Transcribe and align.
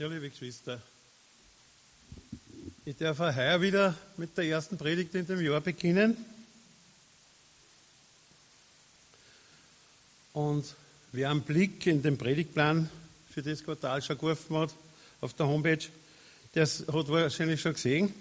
Ja, 0.00 0.06
liebe 0.06 0.30
Geschwister, 0.30 0.80
ich 2.86 2.96
darf 2.96 3.20
auch 3.20 3.36
heuer 3.36 3.60
wieder 3.60 3.94
mit 4.16 4.34
der 4.34 4.46
ersten 4.46 4.78
Predigt 4.78 5.14
in 5.14 5.26
dem 5.26 5.42
Jahr 5.42 5.60
beginnen. 5.60 6.16
Und 10.32 10.64
wer 11.12 11.28
einen 11.28 11.42
Blick 11.42 11.86
in 11.86 12.00
den 12.00 12.16
Predigtplan 12.16 12.88
für 13.30 13.42
das 13.42 13.62
Quartal 13.62 14.00
schon 14.00 14.16
geworfen 14.16 14.56
hat, 14.56 14.70
auf 15.20 15.34
der 15.34 15.46
Homepage, 15.46 15.84
der 16.54 16.64
hat 16.64 17.08
wahrscheinlich 17.08 17.60
schon 17.60 17.74
gesehen, 17.74 18.14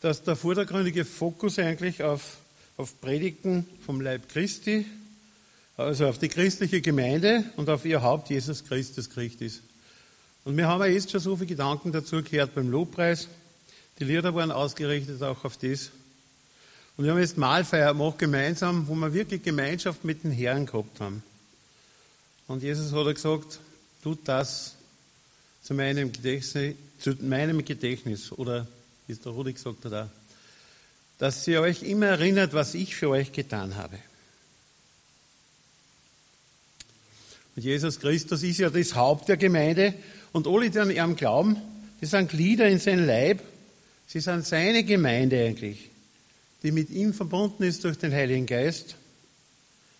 dass 0.00 0.24
der 0.24 0.34
vordergründige 0.34 1.04
Fokus 1.04 1.60
eigentlich 1.60 2.02
auf, 2.02 2.38
auf 2.76 3.00
Predigten 3.00 3.64
vom 3.86 4.00
Leib 4.00 4.28
Christi, 4.28 4.86
also 5.76 6.08
auf 6.08 6.18
die 6.18 6.28
christliche 6.28 6.80
Gemeinde 6.80 7.44
und 7.54 7.68
auf 7.68 7.84
ihr 7.84 8.02
Haupt 8.02 8.28
Jesus 8.28 8.64
Christus 8.64 9.08
gerichtet 9.08 9.42
ist. 9.42 9.67
Und 10.48 10.56
wir 10.56 10.66
haben 10.66 10.80
ja 10.80 10.86
jetzt 10.86 11.10
schon 11.10 11.20
so 11.20 11.36
viele 11.36 11.48
Gedanken 11.48 11.92
dazu 11.92 12.22
gehört 12.22 12.54
beim 12.54 12.70
Lobpreis. 12.70 13.28
Die 13.98 14.04
Lieder 14.04 14.34
waren 14.34 14.50
ausgerichtet 14.50 15.22
auch 15.22 15.44
auf 15.44 15.58
das. 15.58 15.90
Und 16.96 17.04
wir 17.04 17.12
haben 17.12 17.20
jetzt 17.20 17.36
Mahlfeier 17.36 17.92
gemacht 17.92 18.18
gemeinsam, 18.18 18.88
wo 18.88 18.94
wir 18.94 19.12
wirklich 19.12 19.42
Gemeinschaft 19.42 20.06
mit 20.06 20.24
den 20.24 20.30
Herren 20.30 20.64
gehabt 20.64 21.00
haben. 21.00 21.22
Und 22.46 22.62
Jesus 22.62 22.94
hat 22.94 23.14
gesagt, 23.14 23.58
tut 24.02 24.20
das 24.24 24.74
zu 25.62 25.74
meinem 25.74 26.12
Gedächtnis, 26.12 26.76
zu 26.98 27.14
meinem 27.20 27.62
Gedächtnis. 27.62 28.32
Oder, 28.32 28.66
wie 29.06 29.12
es 29.12 29.20
der 29.20 29.32
Rudi 29.32 29.52
gesagt 29.52 29.84
hat, 29.84 30.08
dass 31.18 31.46
ihr 31.46 31.60
euch 31.60 31.82
immer 31.82 32.06
erinnert, 32.06 32.54
was 32.54 32.72
ich 32.72 32.96
für 32.96 33.10
euch 33.10 33.32
getan 33.32 33.76
habe. 33.76 33.98
Und 37.54 37.64
Jesus 37.64 38.00
Christus 38.00 38.42
ist 38.42 38.56
ja 38.56 38.70
das 38.70 38.94
Haupt 38.94 39.28
der 39.28 39.36
Gemeinde 39.36 39.92
und 40.32 40.46
alle, 40.46 40.70
die 40.70 40.78
an 40.78 40.90
ihm 40.90 41.16
glauben, 41.16 41.56
die 42.00 42.06
sind 42.06 42.30
Glieder 42.30 42.68
in 42.68 42.78
sein 42.78 43.06
Leib. 43.06 43.40
Sie 44.06 44.20
sind 44.20 44.46
seine 44.46 44.84
Gemeinde 44.84 45.44
eigentlich, 45.44 45.90
die 46.62 46.72
mit 46.72 46.90
ihm 46.90 47.12
verbunden 47.12 47.62
ist 47.62 47.84
durch 47.84 47.98
den 47.98 48.12
Heiligen 48.12 48.46
Geist. 48.46 48.96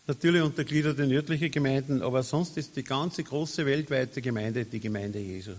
Natürlich 0.06 0.42
untergliedert 0.42 0.98
in 0.98 1.10
nördliche 1.10 1.50
Gemeinden, 1.50 2.00
aber 2.02 2.22
sonst 2.22 2.56
ist 2.56 2.76
die 2.76 2.84
ganze 2.84 3.22
große 3.22 3.66
weltweite 3.66 4.22
Gemeinde 4.22 4.64
die 4.64 4.80
Gemeinde 4.80 5.18
Jesu. 5.18 5.52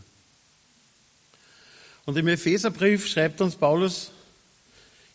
Und 2.06 2.18
im 2.18 2.28
Epheserbrief 2.28 3.06
schreibt 3.06 3.42
uns 3.42 3.56
Paulus, 3.56 4.10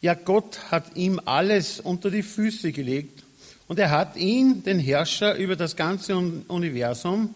ja, 0.00 0.14
Gott 0.14 0.70
hat 0.70 0.96
ihm 0.96 1.20
alles 1.24 1.80
unter 1.80 2.10
die 2.10 2.22
Füße 2.22 2.70
gelegt 2.70 3.24
und 3.66 3.78
er 3.78 3.90
hat 3.90 4.16
ihn, 4.16 4.62
den 4.62 4.78
Herrscher 4.78 5.34
über 5.36 5.56
das 5.56 5.74
ganze 5.74 6.14
Universum, 6.14 7.34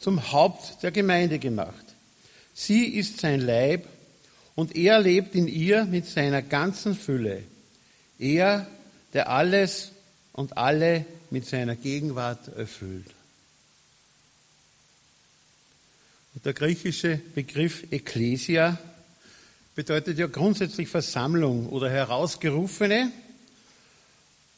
zum 0.00 0.32
Haupt 0.32 0.82
der 0.82 0.90
Gemeinde 0.90 1.38
gemacht. 1.38 1.84
Sie 2.54 2.86
ist 2.86 3.20
sein 3.20 3.40
Leib 3.40 3.86
und 4.54 4.74
er 4.74 4.98
lebt 4.98 5.34
in 5.34 5.46
ihr 5.46 5.84
mit 5.84 6.06
seiner 6.06 6.42
ganzen 6.42 6.96
Fülle. 6.96 7.44
Er, 8.18 8.66
der 9.12 9.30
alles 9.30 9.92
und 10.32 10.56
alle 10.58 11.04
mit 11.30 11.46
seiner 11.46 11.76
Gegenwart 11.76 12.48
erfüllt. 12.56 13.06
Der 16.44 16.52
griechische 16.54 17.20
Begriff 17.34 17.84
Ecclesia 17.90 18.78
bedeutet 19.74 20.18
ja 20.18 20.26
grundsätzlich 20.26 20.88
Versammlung 20.88 21.68
oder 21.68 21.90
Herausgerufene. 21.90 23.10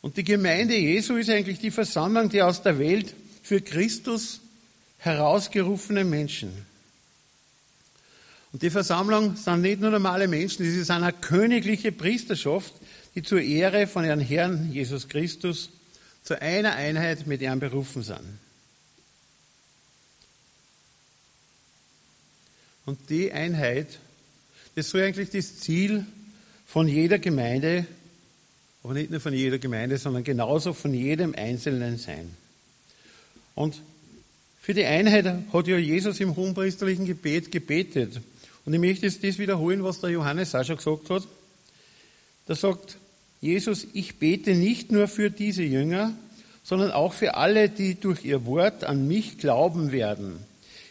Und 0.01 0.17
die 0.17 0.25
Gemeinde 0.25 0.77
Jesu 0.77 1.17
ist 1.17 1.31
eigentlich 1.31 1.59
die 1.59 1.71
Versammlung, 1.71 2.29
die 2.29 2.43
aus 2.43 2.63
der 2.63 2.79
Welt 2.79 3.15
für 3.43 3.61
Christus 3.61 4.42
herausgerufene 5.03 6.05
Menschen. 6.05 6.65
Und 8.53 8.63
die 8.63 8.71
Versammlung 8.71 9.35
sind 9.35 9.63
nicht 9.63 9.81
nur 9.81 9.91
normale 9.91 10.29
Menschen, 10.29 10.65
sie 10.65 10.83
sind 10.83 11.03
eine 11.03 11.13
königliche 11.13 11.91
Priesterschaft, 11.91 12.73
die 13.15 13.23
zur 13.23 13.41
Ehre 13.41 13.89
von 13.89 14.05
ihrem 14.05 14.21
Herrn 14.21 14.71
Jesus 14.73 15.09
Christus 15.09 15.71
zu 16.23 16.41
einer 16.41 16.77
Einheit 16.77 17.27
mit 17.27 17.43
ihm 17.43 17.59
berufen 17.59 18.05
sind. 18.05 18.39
Und 22.87 23.11
die 23.11 23.33
Einheit, 23.33 23.99
das 24.77 24.91
soll 24.91 25.03
eigentlich 25.03 25.31
das 25.31 25.59
Ziel 25.59 26.07
von 26.67 26.87
jeder 26.87 27.19
Gemeinde, 27.19 27.87
aber 28.85 28.95
nicht 28.95 29.11
nur 29.11 29.21
von 29.21 29.33
jeder 29.33 29.59
Gemeinde, 29.59 29.99
sondern 29.99 30.23
genauso 30.23 30.73
von 30.73 30.95
jedem 30.95 31.35
Einzelnen 31.35 31.99
sein. 31.99 32.37
Und 33.55 33.83
für 34.63 34.75
die 34.75 34.85
Einheit 34.85 35.27
hat 35.53 35.67
ja 35.67 35.77
Jesus 35.77 36.21
im 36.21 36.37
hohenpriesterlichen 36.37 37.05
Gebet 37.05 37.51
gebetet. 37.51 38.21
Und 38.65 38.73
ich 38.73 38.79
möchte 38.79 39.07
jetzt 39.07 39.25
das 39.25 39.39
wiederholen, 39.39 39.83
was 39.83 40.01
der 40.01 40.11
Johannes 40.11 40.55
auch 40.55 40.65
schon 40.65 40.77
gesagt 40.77 41.11
hat. 41.11 41.25
Da 42.47 42.55
sagt 42.55 42.97
Jesus, 43.41 43.89
ich 43.93 44.21
bete 44.21 44.55
nicht 44.55 44.93
nur 44.93 45.09
für 45.09 45.31
diese 45.33 45.65
Jünger, 45.65 46.15
sondern 46.63 46.93
auch 46.93 47.13
für 47.13 47.35
alle, 47.35 47.69
die 47.71 47.97
durch 47.97 48.25
ihr 48.25 48.47
Wort 48.47 48.85
an 48.85 49.09
mich 49.09 49.37
glauben 49.39 49.91
werden. 49.91 50.39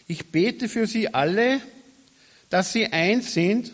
Ich 0.06 0.26
bete 0.26 0.68
für 0.68 0.86
sie 0.86 1.14
alle, 1.14 1.62
dass 2.50 2.74
sie 2.74 2.88
eins 2.88 3.32
sind, 3.32 3.72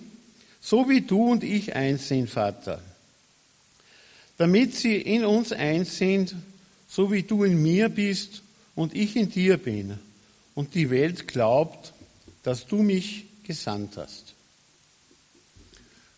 so 0.60 0.88
wie 0.88 1.00
du 1.00 1.32
und 1.32 1.42
ich 1.42 1.74
eins 1.74 2.06
sind, 2.06 2.30
Vater. 2.30 2.80
Damit 4.36 4.76
sie 4.76 4.94
in 4.94 5.24
uns 5.24 5.50
eins 5.50 5.98
sind, 5.98 6.36
so 6.86 7.10
wie 7.10 7.24
du 7.24 7.42
in 7.42 7.60
mir 7.60 7.88
bist 7.88 8.42
und 8.78 8.94
ich 8.94 9.16
in 9.16 9.28
dir 9.28 9.56
bin 9.56 9.98
und 10.54 10.76
die 10.76 10.88
Welt 10.88 11.26
glaubt, 11.26 11.92
dass 12.44 12.68
du 12.68 12.76
mich 12.76 13.24
gesandt 13.42 13.96
hast. 13.96 14.34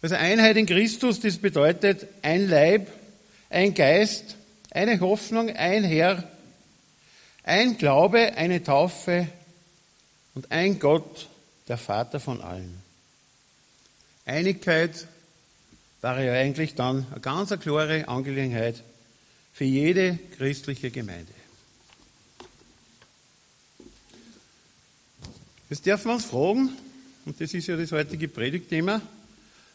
Also 0.03 0.17
Einheit 0.17 0.59
in 0.59 0.67
Christus, 0.67 1.21
das 1.21 1.39
bedeutet 1.39 2.07
ein 2.21 2.51
Leib, 2.51 2.93
ein 3.49 3.73
Geist, 3.73 4.37
eine 4.71 5.01
Hoffnung, 5.01 5.49
ein 5.49 5.85
Herr, 5.85 6.31
ein 7.45 7.79
Glaube, 7.79 8.35
eine 8.37 8.63
Taufe 8.63 9.27
und 10.35 10.53
ein 10.53 10.79
Gott, 10.79 11.31
der 11.67 11.79
Vater 11.79 12.21
von 12.21 12.43
allen. 12.43 12.83
Einigkeit 14.27 15.07
wäre 16.03 16.27
ja 16.27 16.35
eigentlich 16.35 16.75
dann 16.75 17.07
eine 17.11 17.21
ganz 17.23 17.59
klare 17.59 18.07
Angelegenheit 18.07 18.83
für 19.51 19.65
jede 19.65 20.19
christliche 20.37 20.91
Gemeinde. 20.91 21.40
Jetzt 25.71 25.87
dürfen 25.87 26.07
wir 26.07 26.15
uns 26.15 26.25
fragen, 26.25 26.77
und 27.25 27.41
das 27.41 27.55
ist 27.55 27.69
ja 27.69 27.77
das 27.77 27.93
heutige 27.93 28.27
Predigtthema, 28.27 29.01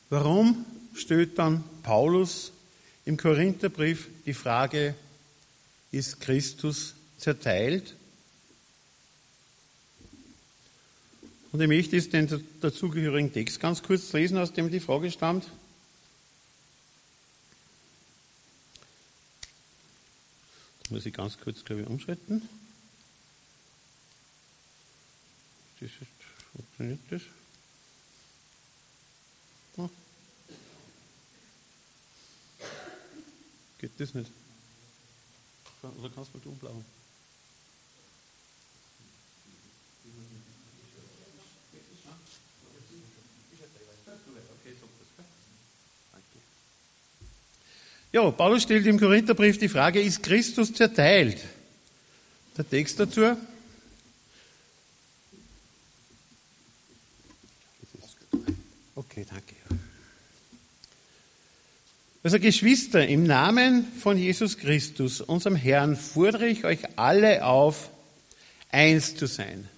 warum 0.09 0.66
stellt 0.94 1.39
dann 1.39 1.63
Paulus 1.83 2.51
im 3.06 3.16
Korintherbrief 3.16 4.09
die 4.25 4.34
Frage, 4.34 4.94
ist 5.94 6.19
Christus 6.19 6.95
zerteilt? 7.17 7.95
Und 11.53 11.61
ich 11.61 11.67
möchte 11.69 11.95
jetzt 11.95 12.11
den 12.11 12.44
dazugehörigen 12.59 13.31
Text 13.31 13.61
ganz 13.61 13.81
kurz 13.81 14.11
lesen, 14.11 14.38
aus 14.38 14.51
dem 14.51 14.69
die 14.69 14.81
Frage 14.81 15.09
stammt. 15.09 15.47
Muss 20.89 21.05
ich 21.05 21.13
ganz 21.13 21.38
kurz, 21.39 21.63
glaube 21.63 21.84
ich, 21.84 21.88
umschalten. 21.88 22.50
Das 25.85 26.07
funktioniert 26.51 27.00
das? 27.12 27.22
Oh. 29.78 29.90
Geht 33.78 33.91
das 34.00 34.13
nicht? 34.16 34.31
Oder 35.84 36.09
kannst 36.16 36.34
du 36.34 36.40
mal 36.40 36.47
umblauen? 36.47 36.85
Ja, 48.11 48.32
Paulus 48.32 48.64
stellt 48.64 48.87
im 48.87 48.97
Korintherbrief 48.97 49.59
die 49.59 49.67
Frage, 49.67 50.02
ist 50.02 50.23
Christus 50.23 50.73
zerteilt? 50.73 51.43
Der 52.58 52.67
Text 52.67 52.97
dazu, 52.99 53.35
Okay, 59.16 59.25
danke. 59.29 59.55
Also 62.25 62.39
Geschwister, 62.39 63.07
im 63.07 63.22
Namen 63.22 63.85
von 64.01 64.17
Jesus 64.17 64.57
Christus, 64.57 65.22
unserem 65.22 65.55
Herrn, 65.55 65.95
fordere 65.95 66.47
ich 66.47 66.66
euch 66.66 66.79
alle 66.95 67.45
auf, 67.45 67.91
eins 68.72 69.16
zu 69.16 69.27
sein. 69.27 69.69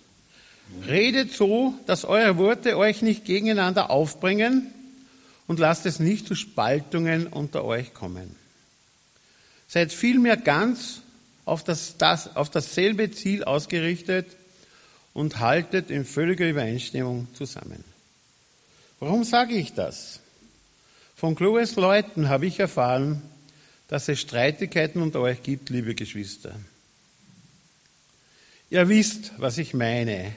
Redet 0.88 1.34
so, 1.34 1.74
dass 1.88 2.06
eure 2.06 2.38
Worte 2.38 2.78
euch 2.78 3.02
nicht 3.02 3.26
gegeneinander 3.26 3.90
aufbringen 3.90 4.74
und 5.48 5.60
lasst 5.60 5.86
es 5.86 6.00
nicht 6.00 6.26
zu 6.26 6.36
Spaltungen 6.36 7.28
unter 7.28 7.66
euch 7.66 7.94
kommen. 7.94 8.34
Seid 9.68 9.92
vielmehr 9.92 10.38
ganz 10.38 11.02
auf, 11.44 11.66
das, 11.66 11.98
das, 11.98 12.34
auf 12.38 12.50
dasselbe 12.50 13.12
Ziel 13.12 13.44
ausgerichtet 13.44 14.26
und 15.14 15.40
haltet 15.40 15.92
in 15.92 16.06
völliger 16.06 16.48
Übereinstimmung 16.48 17.28
zusammen. 17.34 17.84
Warum 19.02 19.26
sage 19.26 19.56
ich 19.56 19.74
das? 19.74 20.22
Von 21.18 21.34
kluges 21.34 21.76
Leuten 21.76 22.30
habe 22.30 22.46
ich 22.46 22.60
erfahren, 22.60 23.24
dass 23.88 24.08
es 24.08 24.22
Streitigkeiten 24.22 25.02
unter 25.02 25.20
euch 25.20 25.42
gibt, 25.42 25.72
liebe 25.72 25.96
Geschwister. 25.96 26.54
Ihr 28.70 28.88
wisst, 28.88 29.32
was 29.38 29.58
ich 29.58 29.74
meine. 29.74 30.36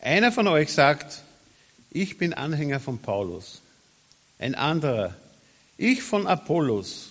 Einer 0.00 0.32
von 0.32 0.48
euch 0.48 0.72
sagt, 0.72 1.20
ich 1.90 2.16
bin 2.16 2.32
Anhänger 2.32 2.80
von 2.80 2.98
Paulus. 3.00 3.60
Ein 4.38 4.54
anderer, 4.54 5.14
ich 5.76 6.02
von 6.02 6.26
Apollos. 6.26 7.10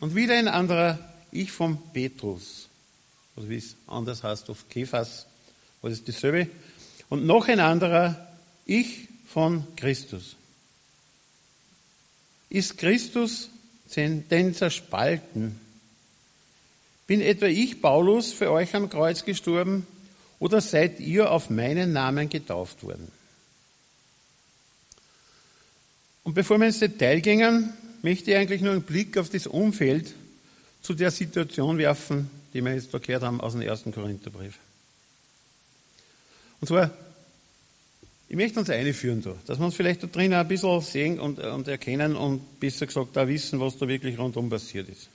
Und 0.00 0.16
wieder 0.16 0.34
ein 0.34 0.48
anderer, 0.48 0.98
ich 1.30 1.52
von 1.52 1.78
Petrus. 1.92 2.68
Oder 3.36 3.48
wie 3.48 3.58
es 3.58 3.76
anders 3.86 4.24
heißt 4.24 4.50
auf 4.50 4.68
Kephas, 4.70 5.26
war 5.82 5.90
das 5.90 6.02
dasselbe. 6.02 6.48
Und 7.08 7.26
noch 7.26 7.46
ein 7.46 7.60
anderer, 7.60 8.28
ich 8.64 9.06
von 9.28 9.64
Christus. 9.76 10.34
Ist 12.48 12.78
Christus 12.78 13.50
denn 13.94 14.54
zerspalten? 14.54 15.58
Bin 17.06 17.20
etwa 17.20 17.46
ich, 17.46 17.80
Paulus, 17.80 18.32
für 18.32 18.50
euch 18.50 18.74
am 18.74 18.88
Kreuz 18.88 19.24
gestorben 19.24 19.86
oder 20.38 20.60
seid 20.60 21.00
ihr 21.00 21.30
auf 21.30 21.50
meinen 21.50 21.92
Namen 21.92 22.28
getauft 22.28 22.82
worden? 22.82 23.10
Und 26.24 26.34
bevor 26.34 26.58
wir 26.58 26.66
ins 26.66 26.80
Detail 26.80 27.20
gehen, 27.20 27.72
möchte 28.02 28.32
ich 28.32 28.36
eigentlich 28.36 28.60
nur 28.60 28.72
einen 28.72 28.82
Blick 28.82 29.16
auf 29.16 29.30
das 29.30 29.46
Umfeld 29.46 30.12
zu 30.82 30.94
der 30.94 31.12
Situation 31.12 31.78
werfen, 31.78 32.28
die 32.52 32.62
wir 32.62 32.74
jetzt 32.74 32.92
da 32.92 32.98
gehört 32.98 33.22
haben 33.22 33.40
aus 33.40 33.52
dem 33.52 33.62
ersten 33.62 33.92
Korintherbrief. 33.92 34.58
Und 36.60 36.68
zwar, 36.68 36.90
ich 38.28 38.36
möchte 38.36 38.58
uns 38.58 38.70
einführen 38.70 39.22
da, 39.22 39.34
dass 39.46 39.58
wir 39.58 39.66
uns 39.66 39.76
vielleicht 39.76 40.02
da 40.02 40.08
drin 40.08 40.34
ein 40.34 40.48
bisschen 40.48 40.80
sehen 40.80 41.20
und, 41.20 41.38
und 41.38 41.68
erkennen 41.68 42.16
und 42.16 42.58
besser 42.58 42.86
gesagt 42.86 43.16
auch 43.16 43.26
wissen, 43.28 43.60
was 43.60 43.78
da 43.78 43.86
wirklich 43.86 44.18
rundum 44.18 44.50
passiert 44.50 44.88
ist. 44.88 45.08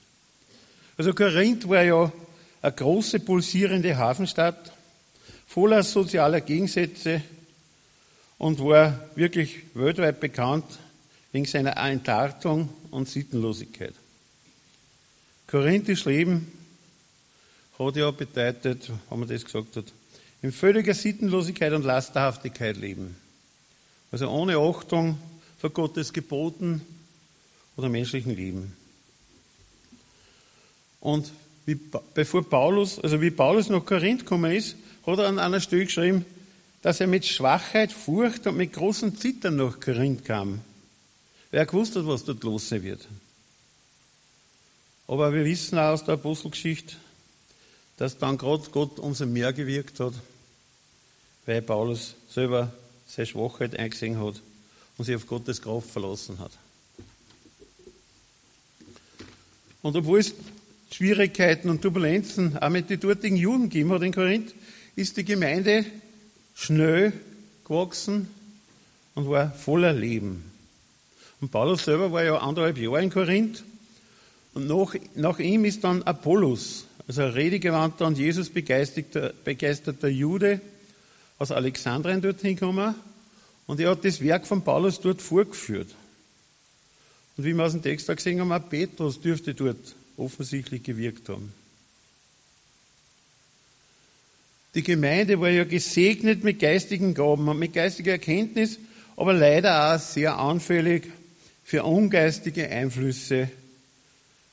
Also 0.97 1.13
Korinth 1.13 1.67
war 1.67 1.83
ja 1.83 2.11
eine 2.61 2.71
große 2.71 3.19
pulsierende 3.19 3.97
Hafenstadt, 3.97 4.71
voller 5.47 5.83
sozialer 5.83 6.41
Gegensätze 6.41 7.21
und 8.37 8.59
war 8.59 9.09
wirklich 9.15 9.57
weltweit 9.73 10.19
bekannt 10.19 10.65
wegen 11.31 11.45
seiner 11.45 11.75
Enttartung 11.77 12.69
und 12.91 13.09
Sittenlosigkeit. 13.09 13.93
Korinthisch 15.47 16.05
Leben 16.05 16.51
hat 17.77 17.95
ja 17.97 18.09
bedeutet, 18.11 18.89
wenn 19.09 19.19
man 19.19 19.27
das 19.27 19.43
gesagt 19.43 19.75
hat, 19.75 19.85
in 20.41 20.51
völliger 20.51 20.93
Sittenlosigkeit 20.93 21.73
und 21.73 21.83
Lasterhaftigkeit 21.83 22.77
leben. 22.77 23.15
Also 24.11 24.27
ohne 24.29 24.57
Achtung 24.57 25.17
vor 25.59 25.69
Gottes 25.69 26.11
Geboten 26.13 26.81
oder 27.77 27.89
menschlichen 27.89 28.35
Leben. 28.35 28.73
Und 30.99 31.31
wie, 31.65 31.79
bevor 32.13 32.47
Paulus, 32.47 32.99
also 32.99 33.21
wie 33.21 33.31
Paulus 33.31 33.69
nach 33.69 33.85
Korinth 33.85 34.21
gekommen 34.21 34.51
ist, 34.51 34.75
hat 35.05 35.19
er 35.19 35.27
an 35.27 35.39
einer 35.39 35.59
Stelle 35.59 35.85
geschrieben, 35.85 36.25
dass 36.81 36.99
er 36.99 37.07
mit 37.07 37.25
Schwachheit, 37.25 37.91
Furcht 37.91 38.47
und 38.47 38.57
mit 38.57 38.73
großem 38.73 39.17
Zittern 39.17 39.57
nach 39.57 39.79
Korinth 39.79 40.25
kam. 40.25 40.61
Wer 41.51 41.65
gewusst 41.65 41.95
hat, 41.95 42.07
was 42.07 42.23
dort 42.23 42.43
los 42.43 42.69
sein 42.69 42.83
wird. 42.83 43.07
Aber 45.07 45.33
wir 45.33 45.45
wissen 45.45 45.77
auch 45.77 45.91
aus 45.91 46.05
der 46.05 46.15
Apostelgeschichte, 46.15 46.95
dass 47.97 48.17
dann 48.17 48.37
gerade 48.37 48.69
Gott 48.71 48.97
umso 48.97 49.25
mehr 49.25 49.53
gewirkt 49.53 49.99
hat, 49.99 50.13
weil 51.45 51.61
Paulus 51.61 52.15
selber 52.29 52.71
seine 53.07 53.25
Schwachheit 53.25 53.77
eingesehen 53.77 54.19
hat 54.19 54.41
und 54.97 55.05
sich 55.05 55.15
auf 55.15 55.27
Gottes 55.27 55.61
Kraft 55.61 55.89
verlassen 55.89 56.39
hat. 56.39 56.51
Und 59.81 59.95
obwohl 59.95 60.19
es 60.19 60.33
Schwierigkeiten 60.91 61.69
und 61.69 61.81
Turbulenzen 61.81 62.57
auch 62.57 62.69
mit 62.69 62.89
den 62.89 62.99
dortigen 62.99 63.37
Juden 63.37 63.69
gegeben 63.69 63.91
hat 63.91 64.03
in 64.03 64.13
Korinth, 64.13 64.53
ist 64.95 65.17
die 65.17 65.25
Gemeinde 65.25 65.85
schnell 66.53 67.13
gewachsen 67.65 68.27
und 69.15 69.29
war 69.29 69.51
voller 69.51 69.93
Leben. 69.93 70.51
Und 71.39 71.51
Paulus 71.51 71.85
selber 71.85 72.11
war 72.11 72.23
ja 72.23 72.37
anderthalb 72.37 72.77
Jahre 72.77 73.01
in 73.01 73.09
Korinth. 73.09 73.63
Und 74.53 74.67
nach, 74.67 74.93
nach 75.15 75.39
ihm 75.39 75.65
ist 75.65 75.83
dann 75.83 76.03
Apollos, 76.03 76.85
also 77.07 77.23
ein 77.23 77.31
redegewandter 77.31 78.05
und 78.05 78.17
Jesus 78.17 78.49
begeisterter, 78.49 79.33
begeisterter 79.43 80.09
Jude 80.09 80.61
aus 81.41 81.51
Alexandrien 81.51 82.21
dorthin 82.21 82.55
gekommen. 82.55 82.93
Und 83.65 83.79
er 83.79 83.91
hat 83.91 84.05
das 84.05 84.21
Werk 84.21 84.45
von 84.45 84.63
Paulus 84.63 84.99
dort 84.99 85.21
vorgeführt. 85.21 85.89
Und 87.35 87.45
wie 87.45 87.53
wir 87.53 87.63
aus 87.63 87.71
dem 87.71 87.81
Text 87.81 88.09
auch 88.09 88.15
gesehen 88.15 88.39
haben, 88.39 88.51
auch 88.51 88.69
Petrus 88.69 89.19
dürfte 89.19 89.53
dort 89.53 89.95
offensichtlich 90.17 90.83
gewirkt 90.83 91.29
haben. 91.29 91.51
Die 94.75 94.83
Gemeinde 94.83 95.39
war 95.39 95.49
ja 95.49 95.63
gesegnet 95.63 96.43
mit 96.43 96.59
geistigen 96.59 97.13
Gaben 97.13 97.47
und 97.47 97.59
mit 97.59 97.73
geistiger 97.73 98.13
Erkenntnis, 98.13 98.77
aber 99.17 99.33
leider 99.33 99.95
auch 99.95 99.99
sehr 99.99 100.37
anfällig 100.37 101.11
für 101.63 101.83
ungeistige 101.83 102.69
Einflüsse 102.69 103.49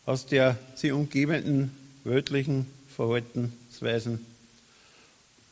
aus 0.07 0.25
der 0.25 0.59
sie 0.75 0.91
umgebenden 0.91 1.71
weltlichen 2.05 2.65
Verhaltensweisen. 2.97 4.25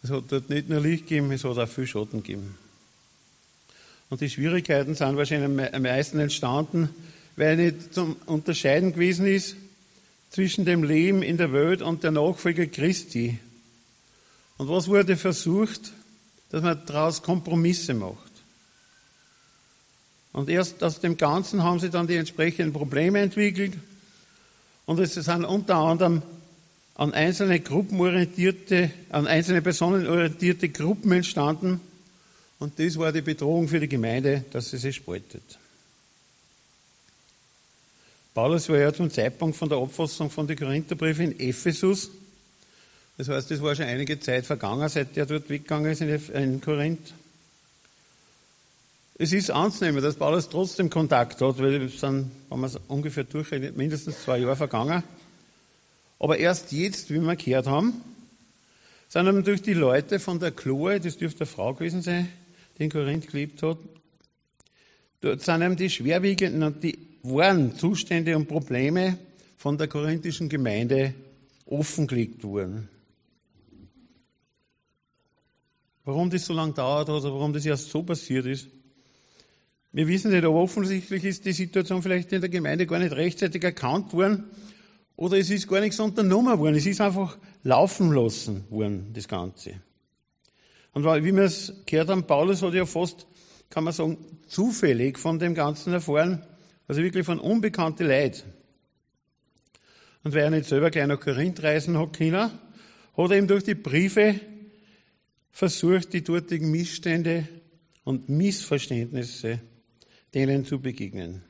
Es 0.06 0.12
hat 0.12 0.30
dort 0.30 0.48
nicht 0.50 0.68
nur 0.68 0.78
Licht 0.78 1.08
gegeben, 1.08 1.32
es 1.32 1.42
hat 1.42 1.58
auch 1.58 1.68
viel 1.68 1.84
Schatten 1.84 2.22
gegeben. 2.22 2.56
Und 4.08 4.20
die 4.20 4.30
Schwierigkeiten 4.30 4.94
sind 4.94 5.16
wahrscheinlich 5.16 5.74
am 5.74 5.82
meisten 5.82 6.20
entstanden, 6.20 6.90
weil 7.34 7.56
nicht 7.56 7.92
zum 7.92 8.14
Unterscheiden 8.26 8.92
gewesen 8.92 9.26
ist 9.26 9.56
zwischen 10.30 10.64
dem 10.64 10.84
Leben 10.84 11.24
in 11.24 11.38
der 11.38 11.52
Welt 11.52 11.82
und 11.82 12.04
der 12.04 12.12
Nachfolger 12.12 12.66
Christi. 12.66 13.40
Und 14.58 14.68
was 14.68 14.86
wurde 14.86 15.16
versucht? 15.16 15.92
Dass 16.50 16.62
man 16.62 16.80
daraus 16.86 17.20
Kompromisse 17.20 17.92
macht. 17.92 18.30
Und 20.32 20.48
erst 20.48 20.84
aus 20.84 21.00
dem 21.00 21.16
Ganzen 21.16 21.64
haben 21.64 21.80
sie 21.80 21.90
dann 21.90 22.06
die 22.06 22.14
entsprechenden 22.14 22.72
Probleme 22.72 23.18
entwickelt. 23.18 23.72
Und 24.84 25.00
es 25.00 25.14
sind 25.14 25.44
unter 25.44 25.74
anderem 25.74 26.22
an 26.96 27.12
einzelne 27.12 27.60
gruppenorientierte, 27.60 28.90
an 29.10 29.26
einzelne 29.26 29.60
Personen 29.60 30.06
orientierte 30.06 30.70
Gruppen 30.70 31.12
entstanden. 31.12 31.80
Und 32.58 32.78
das 32.78 32.96
war 32.98 33.12
die 33.12 33.20
Bedrohung 33.20 33.68
für 33.68 33.80
die 33.80 33.88
Gemeinde, 33.88 34.44
dass 34.50 34.70
sie 34.70 34.78
sich 34.78 34.96
spaltet. 34.96 35.58
Paulus 38.32 38.68
war 38.68 38.78
ja 38.78 38.92
zum 38.92 39.10
Zeitpunkt 39.10 39.56
von 39.56 39.68
der 39.68 39.78
Abfassung 39.78 40.30
von 40.30 40.46
den 40.46 40.58
Korintherbriefen 40.58 41.32
in 41.32 41.48
Ephesus. 41.48 42.10
Das 43.18 43.28
heißt, 43.28 43.50
es 43.50 43.62
war 43.62 43.74
schon 43.74 43.86
einige 43.86 44.18
Zeit 44.20 44.46
vergangen, 44.46 44.88
seit 44.88 45.16
er 45.16 45.26
dort 45.26 45.48
weggegangen 45.48 45.92
ist 45.92 46.00
in 46.30 46.60
Korinth. 46.60 47.14
Es 49.18 49.32
ist 49.32 49.50
anzunehmen, 49.50 50.02
dass 50.02 50.16
Paulus 50.16 50.48
trotzdem 50.50 50.90
Kontakt 50.90 51.40
hat, 51.40 51.58
weil 51.58 51.82
es 51.82 52.00
sind, 52.00 52.30
wenn 52.50 52.60
man 52.60 52.68
es 52.68 52.78
ungefähr 52.88 53.24
durchrechnet, 53.24 53.74
mindestens 53.76 54.22
zwei 54.22 54.38
Jahre 54.38 54.56
vergangen. 54.56 55.02
Aber 56.18 56.38
erst 56.38 56.72
jetzt, 56.72 57.10
wie 57.10 57.20
wir 57.20 57.36
gehört 57.36 57.66
haben, 57.66 57.92
sind 59.08 59.26
eben 59.26 59.44
durch 59.44 59.62
die 59.62 59.74
Leute 59.74 60.18
von 60.18 60.40
der 60.40 60.50
Chloe, 60.50 61.00
das 61.00 61.16
dürfte 61.16 61.40
eine 61.40 61.46
Frau 61.46 61.74
gewesen 61.74 62.02
sein, 62.02 62.28
die 62.78 62.84
in 62.84 62.90
Korinth 62.90 63.28
gelebt 63.28 63.62
hat, 63.62 63.78
dort 65.20 65.42
sind 65.42 65.62
eben 65.62 65.76
die 65.76 65.90
schwerwiegenden 65.90 66.62
und 66.62 66.82
die 66.82 66.98
wahren 67.22 67.76
Zustände 67.76 68.36
und 68.36 68.46
Probleme 68.46 69.18
von 69.56 69.78
der 69.78 69.88
korinthischen 69.88 70.48
Gemeinde 70.48 71.14
offengelegt 71.66 72.42
worden. 72.44 72.88
Warum 76.04 76.30
das 76.30 76.46
so 76.46 76.54
lange 76.54 76.72
dauert 76.72 77.08
oder 77.08 77.32
warum 77.32 77.52
das 77.52 77.66
erst 77.66 77.90
so 77.90 78.02
passiert 78.02 78.46
ist, 78.46 78.68
wir 79.92 80.06
wissen 80.06 80.30
nicht, 80.30 80.44
aber 80.44 80.56
offensichtlich 80.56 81.24
ist 81.24 81.44
die 81.44 81.52
Situation 81.52 82.02
vielleicht 82.02 82.30
in 82.32 82.40
der 82.40 82.50
Gemeinde 82.50 82.86
gar 82.86 82.98
nicht 82.98 83.12
rechtzeitig 83.12 83.64
erkannt 83.64 84.12
worden 84.12 84.44
oder 85.16 85.38
es 85.38 85.50
ist 85.50 85.66
gar 85.66 85.80
nichts 85.80 85.98
unternommen 85.98 86.58
worden. 86.58 86.76
Es 86.76 86.86
ist 86.86 87.00
einfach 87.00 87.38
laufen 87.62 88.12
lassen 88.12 88.64
worden, 88.70 89.10
das 89.14 89.26
Ganze. 89.26 89.80
Und 90.92 91.04
wie 91.04 91.34
wir 91.34 91.44
es 91.44 91.72
gehört 91.86 92.08
haben, 92.08 92.26
Paulus 92.26 92.62
hat 92.62 92.74
ja 92.74 92.86
fast, 92.86 93.26
kann 93.68 93.84
man 93.84 93.92
sagen, 93.92 94.18
zufällig 94.46 95.18
von 95.18 95.38
dem 95.38 95.54
Ganzen 95.54 95.92
erfahren, 95.92 96.42
also 96.88 97.02
wirklich 97.02 97.26
von 97.26 97.40
unbekannten 97.40 98.06
Leid. 98.06 98.44
Und 100.22 100.34
weil 100.34 100.44
er 100.44 100.50
nicht 100.50 100.68
selber 100.68 100.90
gleich 100.90 101.06
nach 101.06 101.20
Korinth 101.20 101.62
reisen 101.62 101.98
hat 101.98 102.16
können, 102.16 102.50
hat 103.16 103.30
er 103.30 103.38
ihm 103.38 103.46
durch 103.46 103.64
die 103.64 103.74
Briefe 103.74 104.40
versucht, 105.50 106.12
die 106.12 106.22
dortigen 106.22 106.70
Missstände 106.70 107.48
und 108.04 108.28
Missverständnisse 108.28 109.60
denen 110.34 110.64
zu 110.64 110.80
begegnen. 110.80 111.42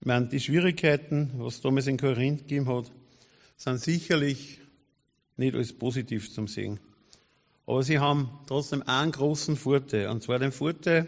Ich 0.00 0.06
meine, 0.06 0.28
die 0.28 0.40
Schwierigkeiten, 0.40 1.32
was 1.34 1.60
damals 1.60 1.88
in 1.88 1.96
Korinth 1.96 2.42
gegeben 2.42 2.68
hat, 2.68 2.90
sind 3.56 3.80
sicherlich 3.80 4.60
nicht 5.36 5.56
als 5.56 5.72
positiv 5.72 6.32
zum 6.32 6.46
sehen. 6.46 6.78
Aber 7.66 7.82
sie 7.82 7.98
haben 7.98 8.30
trotzdem 8.46 8.82
einen 8.86 9.12
großen 9.12 9.56
Vorteil, 9.56 10.08
und 10.08 10.22
zwar 10.22 10.38
den 10.38 10.52
Vorteil 10.52 11.06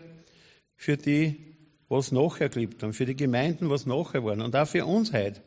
für 0.77 0.97
die, 0.97 1.37
was 1.89 2.13
nachher 2.13 2.49
gelebt 2.49 2.83
haben, 2.83 2.93
für 2.93 3.07
die 3.07 3.17
Gemeinden, 3.17 3.71
was 3.71 3.87
nachher 3.87 4.25
waren, 4.25 4.41
und 4.41 4.55
auch 4.57 4.67
für 4.67 4.85
uns 4.85 5.13
heute. 5.13 5.41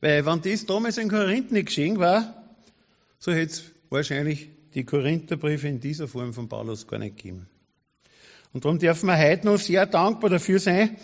Weil, 0.00 0.26
wenn 0.26 0.42
das 0.42 0.66
damals 0.66 0.98
in 0.98 1.08
Korinth 1.08 1.52
nicht 1.52 1.66
geschehen 1.66 1.98
war, 1.98 2.44
so 3.18 3.32
hätte 3.32 3.52
es 3.52 3.64
wahrscheinlich 3.88 4.50
die 4.74 4.84
Korintherbriefe 4.84 5.66
in 5.68 5.80
dieser 5.80 6.06
Form 6.06 6.34
von 6.34 6.48
Paulus 6.48 6.86
gar 6.86 6.98
nicht 6.98 7.16
gegeben. 7.16 7.48
Und 8.52 8.64
darum 8.64 8.78
dürfen 8.78 9.06
wir 9.06 9.18
heute 9.18 9.46
noch 9.46 9.58
sehr 9.58 9.86
dankbar 9.86 10.30
dafür 10.30 10.58
sein, 10.58 10.96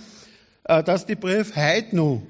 dass 0.64 1.06
die 1.06 1.16
Briefe 1.16 1.56
heute 1.56 1.96
noch 1.96 2.22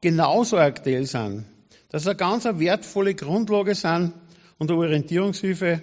genauso 0.00 0.58
aktuell 0.58 1.06
sind. 1.06 1.46
Dass 1.88 2.02
sie 2.02 2.10
eine 2.10 2.16
ganz 2.16 2.44
wertvolle 2.44 3.14
Grundlage 3.14 3.74
sind 3.74 4.12
und 4.58 4.70
eine 4.70 4.80
Orientierungshilfe, 4.80 5.80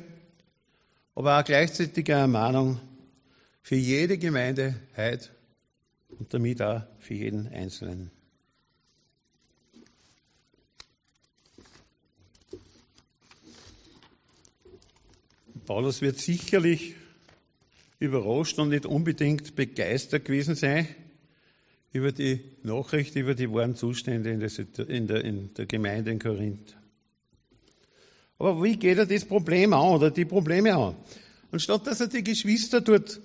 aber 1.16 1.40
auch 1.40 1.44
gleichzeitig 1.44 2.12
eine 2.12 2.22
Ermahnung 2.22 2.80
für 3.62 3.76
jede 3.76 4.18
Gemeinde 4.18 4.76
heute 4.96 5.30
und 6.20 6.34
damit 6.34 6.62
auch 6.62 6.82
für 7.00 7.14
jeden 7.14 7.48
Einzelnen. 7.48 8.12
Paulus 15.66 16.02
wird 16.02 16.20
sicherlich 16.20 16.96
überrascht 18.00 18.60
und 18.60 18.70
nicht 18.70 18.86
unbedingt 18.86 19.56
begeistert 19.56 20.26
gewesen 20.26 20.56
sein 20.56 20.88
über 21.94 22.12
die 22.12 22.40
Nachricht, 22.64 23.16
über 23.16 23.36
die 23.36 23.52
wahren 23.52 23.76
Zustände 23.76 24.32
in 24.32 24.40
der, 24.40 24.52
in 24.88 25.08
der, 25.08 25.26
in 25.26 25.54
der 25.54 25.66
Gemeinde 25.66 26.12
in 26.12 26.20
Korinth. 26.20 26.76
Aber 28.40 28.64
wie 28.64 28.78
geht 28.78 28.98
er 28.98 29.06
das 29.06 29.26
Problem 29.26 29.74
an 29.74 29.96
oder 29.96 30.10
die 30.10 30.26
Probleme 30.26 30.76
an? 30.76 30.96
Und 31.52 31.62
statt 31.62 31.86
dass 31.86 32.00
er 32.00 32.08
die 32.08 32.24
Geschwister 32.24 32.82
dort 32.82 33.20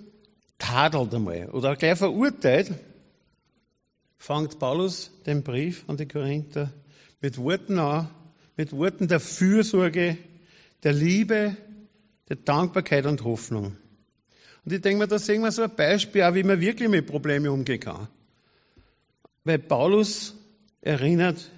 tadelt 0.57 1.13
einmal 1.13 1.49
oder 1.49 1.75
gleich 1.75 1.97
verurteilt, 1.97 2.71
fängt 4.17 4.59
Paulus 4.59 5.11
den 5.25 5.43
Brief 5.43 5.83
an 5.87 5.97
die 5.97 6.07
Korinther 6.07 6.73
mit 7.21 7.37
Worten 7.37 7.79
an, 7.79 8.09
mit 8.57 8.73
Worten 8.73 9.07
der 9.07 9.19
Fürsorge, 9.19 10.17
der 10.83 10.93
Liebe, 10.93 11.55
der 12.29 12.35
Dankbarkeit 12.35 13.05
und 13.05 13.23
Hoffnung. 13.23 13.77
Und 14.65 14.73
ich 14.73 14.81
denke 14.81 14.99
mir, 14.99 15.07
da 15.07 15.17
sehen 15.17 15.41
wir 15.41 15.51
so 15.51 15.63
ein 15.63 15.75
Beispiel, 15.75 16.23
auch 16.23 16.33
wie 16.33 16.43
man 16.43 16.59
wirklich 16.59 16.89
mit 16.89 17.07
Problemen 17.07 17.47
umgehen 17.47 17.79
kann. 17.79 18.07
Weil 19.47 19.59
Paulus 19.59 20.35
erinnert, 20.81 21.49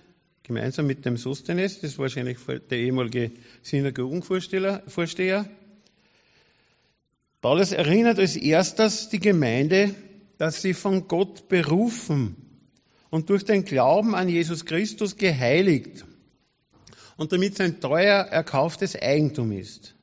gemeinsam 0.44 0.86
mit 0.86 1.04
dem 1.06 1.18
Sostenes, 1.18 1.82
das 1.82 1.94
ist 1.94 1.98
wahrscheinlich 1.98 2.38
der 2.70 2.78
ehemalige 2.78 3.32
Synagogenvorsteher, 3.64 5.50
Paulus 7.42 7.72
erinnert 7.72 8.20
als 8.20 8.36
erstes 8.36 9.10
die 9.10 9.20
Gemeinde, 9.20 9.96
dass 10.38 10.62
sie 10.62 10.76
von 10.76 11.08
Gott 11.08 11.50
berufen 11.50 12.36
und 13.10 13.28
durch 13.32 13.44
den 13.44 13.66
Glauben 13.66 14.14
an 14.14 14.30
Jesus 14.30 14.66
Christus 14.66 15.18
geheiligt 15.18 16.06
und 17.18 17.32
damit 17.32 17.58
sein 17.58 17.82
teuer 17.82 18.26
erkauftes 18.26 18.96
Eigentum 18.96 19.52
ist. 19.52 19.96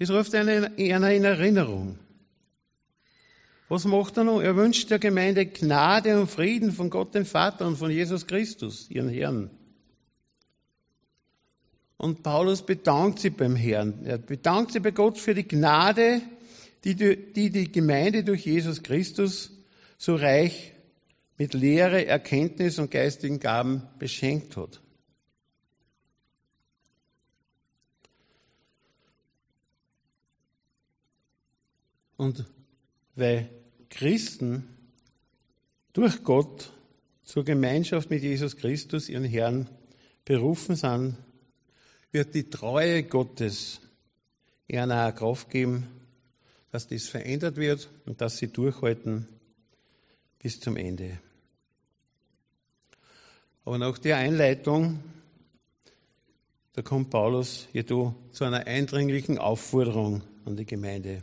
Das 0.00 0.10
ruft 0.10 0.34
einer 0.34 0.76
in 0.76 1.22
Erinnerung. 1.22 2.00
Was 3.72 3.86
macht 3.86 4.18
er 4.18 4.24
noch? 4.24 4.42
Er 4.42 4.54
wünscht 4.54 4.90
der 4.90 4.98
Gemeinde 4.98 5.46
Gnade 5.46 6.20
und 6.20 6.30
Frieden 6.30 6.72
von 6.72 6.90
Gott 6.90 7.14
dem 7.14 7.24
Vater 7.24 7.66
und 7.66 7.76
von 7.76 7.90
Jesus 7.90 8.26
Christus, 8.26 8.90
ihren 8.90 9.08
Herrn. 9.08 9.48
Und 11.96 12.22
Paulus 12.22 12.66
bedankt 12.66 13.20
sich 13.20 13.34
beim 13.34 13.56
Herrn. 13.56 14.04
Er 14.04 14.18
bedankt 14.18 14.72
sich 14.72 14.82
bei 14.82 14.90
Gott 14.90 15.16
für 15.16 15.32
die 15.32 15.48
Gnade, 15.48 16.20
die 16.84 16.96
die, 16.96 17.48
die 17.48 17.72
Gemeinde 17.72 18.24
durch 18.24 18.44
Jesus 18.44 18.82
Christus 18.82 19.50
so 19.96 20.16
reich 20.16 20.74
mit 21.38 21.54
Lehre, 21.54 22.04
Erkenntnis 22.04 22.78
und 22.78 22.90
geistigen 22.90 23.40
Gaben 23.40 23.84
beschenkt 23.98 24.54
hat. 24.58 24.82
Und 32.18 32.44
weil 33.14 33.61
Christen 33.92 34.66
durch 35.92 36.24
Gott 36.24 36.72
zur 37.24 37.44
Gemeinschaft 37.44 38.08
mit 38.08 38.22
Jesus 38.22 38.56
Christus, 38.56 39.10
ihren 39.10 39.24
Herrn, 39.24 39.68
berufen 40.24 40.76
sind, 40.76 41.18
wird 42.10 42.34
die 42.34 42.48
Treue 42.48 43.02
Gottes 43.02 43.80
ihnen 44.66 44.90
auch 44.90 45.14
Kraft 45.14 45.50
geben, 45.50 45.88
dass 46.70 46.88
das 46.88 47.06
verändert 47.06 47.56
wird 47.56 47.90
und 48.06 48.22
dass 48.22 48.38
sie 48.38 48.48
durchhalten 48.48 49.28
bis 50.38 50.58
zum 50.58 50.78
Ende. 50.78 51.18
Aber 53.66 53.76
nach 53.76 53.98
der 53.98 54.16
Einleitung, 54.16 55.00
da 56.72 56.80
kommt 56.80 57.10
Paulus 57.10 57.68
jedoch 57.74 58.14
zu 58.32 58.44
einer 58.44 58.66
eindringlichen 58.66 59.36
Aufforderung 59.36 60.22
an 60.46 60.56
die 60.56 60.64
Gemeinde. 60.64 61.22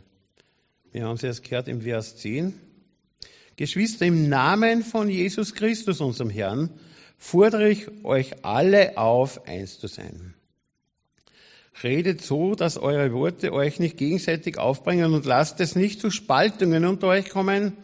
Wir 0.92 1.04
haben 1.04 1.14
es 1.14 1.22
erst 1.22 1.44
gehört 1.44 1.68
im 1.68 1.82
Vers 1.82 2.16
10. 2.16 2.58
Geschwister, 3.54 4.06
im 4.06 4.28
Namen 4.28 4.82
von 4.82 5.08
Jesus 5.08 5.54
Christus, 5.54 6.00
unserem 6.00 6.30
Herrn, 6.30 6.70
fordere 7.16 7.68
ich 7.68 7.86
euch 8.04 8.44
alle 8.44 8.98
auf, 8.98 9.46
eins 9.46 9.78
zu 9.78 9.86
sein. 9.86 10.34
Redet 11.82 12.22
so, 12.22 12.56
dass 12.56 12.76
eure 12.76 13.12
Worte 13.12 13.52
euch 13.52 13.78
nicht 13.78 13.98
gegenseitig 13.98 14.58
aufbringen 14.58 15.14
und 15.14 15.26
lasst 15.26 15.60
es 15.60 15.76
nicht 15.76 16.00
zu 16.00 16.10
Spaltungen 16.10 16.84
unter 16.84 17.06
euch 17.06 17.28
kommen. 17.28 17.76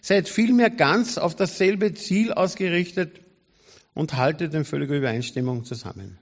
Seid 0.00 0.28
vielmehr 0.28 0.70
ganz 0.70 1.18
auf 1.18 1.34
dasselbe 1.34 1.94
Ziel 1.94 2.32
ausgerichtet 2.32 3.20
und 3.94 4.16
haltet 4.16 4.54
in 4.54 4.64
völliger 4.64 4.96
Übereinstimmung 4.96 5.64
zusammen. 5.64 6.18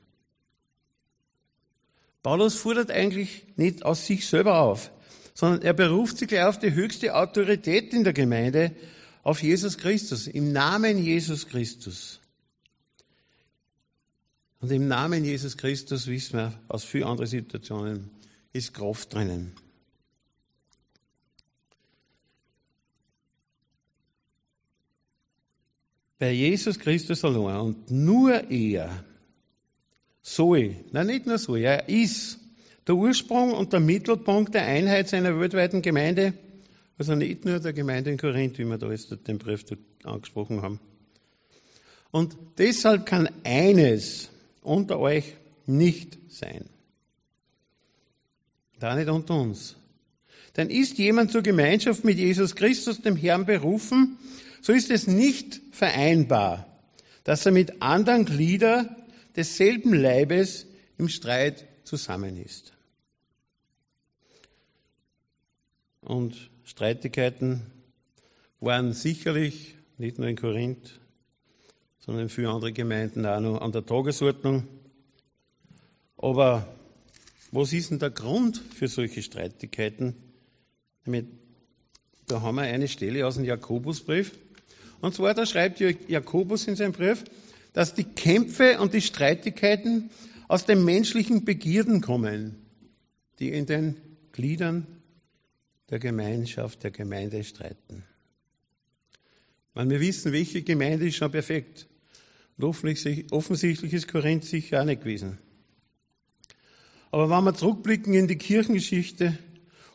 Paulus 2.23 2.55
fordert 2.55 2.91
eigentlich 2.91 3.45
nicht 3.57 3.85
aus 3.85 4.07
sich 4.07 4.27
selber 4.27 4.61
auf 4.61 4.91
sondern 5.35 5.63
er 5.63 5.73
beruft 5.73 6.19
sich 6.19 6.29
gleich 6.29 6.45
auf 6.45 6.59
die 6.59 6.73
höchste 6.73 7.15
Autorität 7.15 7.93
in 7.95 8.05
der 8.05 8.13
Gemeinde, 8.13 8.73
auf 9.23 9.43
Jesus 9.43 9.77
Christus, 9.77 10.27
im 10.27 10.53
Namen 10.53 10.99
Jesus 10.99 11.47
Christus. 11.47 12.21
Und 14.61 14.71
im 14.71 14.89
Namen 14.89 15.25
Jesus 15.25 15.57
Christus 15.57 16.07
wissen 16.07 16.39
wir 16.39 16.61
aus 16.69 16.85
vielen 16.85 17.05
anderen 17.05 17.29
Situationen, 17.29 18.11
ist 18.53 18.75
Kraft 18.75 19.15
drinnen. 19.15 19.53
Bei 26.19 26.33
Jesus 26.33 26.79
Christus 26.79 27.25
allein 27.25 27.61
und 27.61 27.91
nur 27.91 28.51
er 28.51 29.05
soll, 30.21 30.77
nein, 30.93 31.07
nicht 31.07 31.25
nur 31.25 31.39
so, 31.39 31.57
er 31.57 31.89
ist 31.89 32.40
der 32.91 32.97
Ursprung 32.97 33.53
und 33.53 33.73
der 33.73 33.79
Mittelpunkt 33.79 34.53
der 34.53 34.65
Einheit 34.65 35.09
seiner 35.09 35.39
weltweiten 35.39 35.81
Gemeinde, 35.81 36.33
also 36.99 37.15
nicht 37.15 37.45
nur 37.45 37.61
der 37.61 37.73
Gemeinde 37.73 38.11
in 38.11 38.19
Korinth, 38.19 38.59
wie 38.59 38.65
wir 38.65 38.79
da 38.79 38.91
jetzt 38.91 39.17
den 39.29 39.39
Brief 39.39 39.65
angesprochen 40.03 40.61
haben. 40.61 40.81
Und 42.11 42.37
deshalb 42.59 43.07
kann 43.07 43.29
eines 43.45 44.29
unter 44.61 44.99
euch 44.99 45.37
nicht 45.67 46.19
sein. 46.29 46.65
Da 48.81 48.97
nicht 48.97 49.09
unter 49.09 49.41
uns. 49.41 49.77
Denn 50.57 50.69
ist 50.69 50.99
jemand 50.99 51.31
zur 51.31 51.43
Gemeinschaft 51.43 52.05
mit 52.05 52.19
Jesus 52.19 52.57
Christus, 52.57 53.01
dem 53.01 53.15
Herrn, 53.15 53.47
berufen, 53.47 54.19
so 54.63 54.73
ist 54.73 54.91
es 54.91 55.07
nicht 55.07 55.61
vereinbar, 55.71 56.67
dass 57.23 57.47
er 57.47 57.53
mit 57.53 57.83
anderen 57.83 58.25
Gliedern 58.25 58.97
desselben 59.37 59.95
Leibes 59.95 60.67
im 60.99 61.09
Streit 61.09 61.67
zusammen 61.85 62.37
ist. 62.37 62.73
Und 66.01 66.51
Streitigkeiten 66.65 67.63
waren 68.61 68.93
sicherlich 68.93 69.77
nicht 69.99 70.19
nur 70.19 70.29
in 70.29 70.37
Korinth, 70.37 71.01
sondern 71.99 72.25
in 72.25 72.29
vielen 72.29 72.49
anderen 72.49 72.75
Gemeinden 72.75 73.27
auch 73.27 73.41
noch 73.41 73.61
an 73.61 73.73
der 73.73 73.85
Tagesordnung. 73.85 74.67
Aber 76.17 76.67
was 77.53 77.73
ist 77.73 77.91
denn 77.91 77.99
der 77.99 78.11
Grund 78.11 78.59
für 78.59 78.89
solche 78.89 79.23
Streitigkeiten? 79.23 80.15
Da 82.27 82.41
haben 82.43 82.57
wir 82.57 82.63
eine 82.63 82.89
Stelle 82.89 83.27
aus 83.27 83.35
dem 83.35 83.45
Jakobusbrief. 83.45 84.33
Und 85.01 85.15
zwar, 85.15 85.35
da 85.35 85.47
schreibt 85.47 85.81
Jakobus 85.81 86.69
in 86.69 86.77
seinem 86.77 86.93
Brief, 86.93 87.25
dass 87.73 87.95
die 87.95 88.05
Kämpfe 88.05 88.81
und 88.81 88.95
die 88.95 89.01
Streitigkeiten 89.01 90.11
aus 90.49 90.67
den 90.67 90.85
menschlichen 90.85 91.45
Begierden 91.45 92.01
kommen, 92.01 92.57
die 93.39 93.51
in 93.51 93.67
den 93.67 93.97
Gliedern 94.33 94.87
der 95.91 95.99
Gemeinschaft, 95.99 96.83
der 96.85 96.91
Gemeinde 96.91 97.43
streiten. 97.45 98.05
Weil 99.75 99.91
wir 99.91 100.01
wissen, 100.01 100.33
welche 100.33 100.63
Gemeinde 100.63 101.09
ist 101.09 101.17
schon 101.17 101.31
perfekt. 101.31 101.89
Und 102.57 102.65
offensichtlich 102.65 103.93
ist 103.93 104.09
Korinth 104.09 104.45
sicher 104.45 104.81
auch 104.81 104.85
nicht 104.85 105.03
gewesen. 105.03 105.39
Aber 107.11 107.29
wenn 107.31 107.45
wir 107.45 107.55
zurückblicken 107.55 108.15
in 108.15 108.29
die 108.29 108.37
Kirchengeschichte 108.37 109.39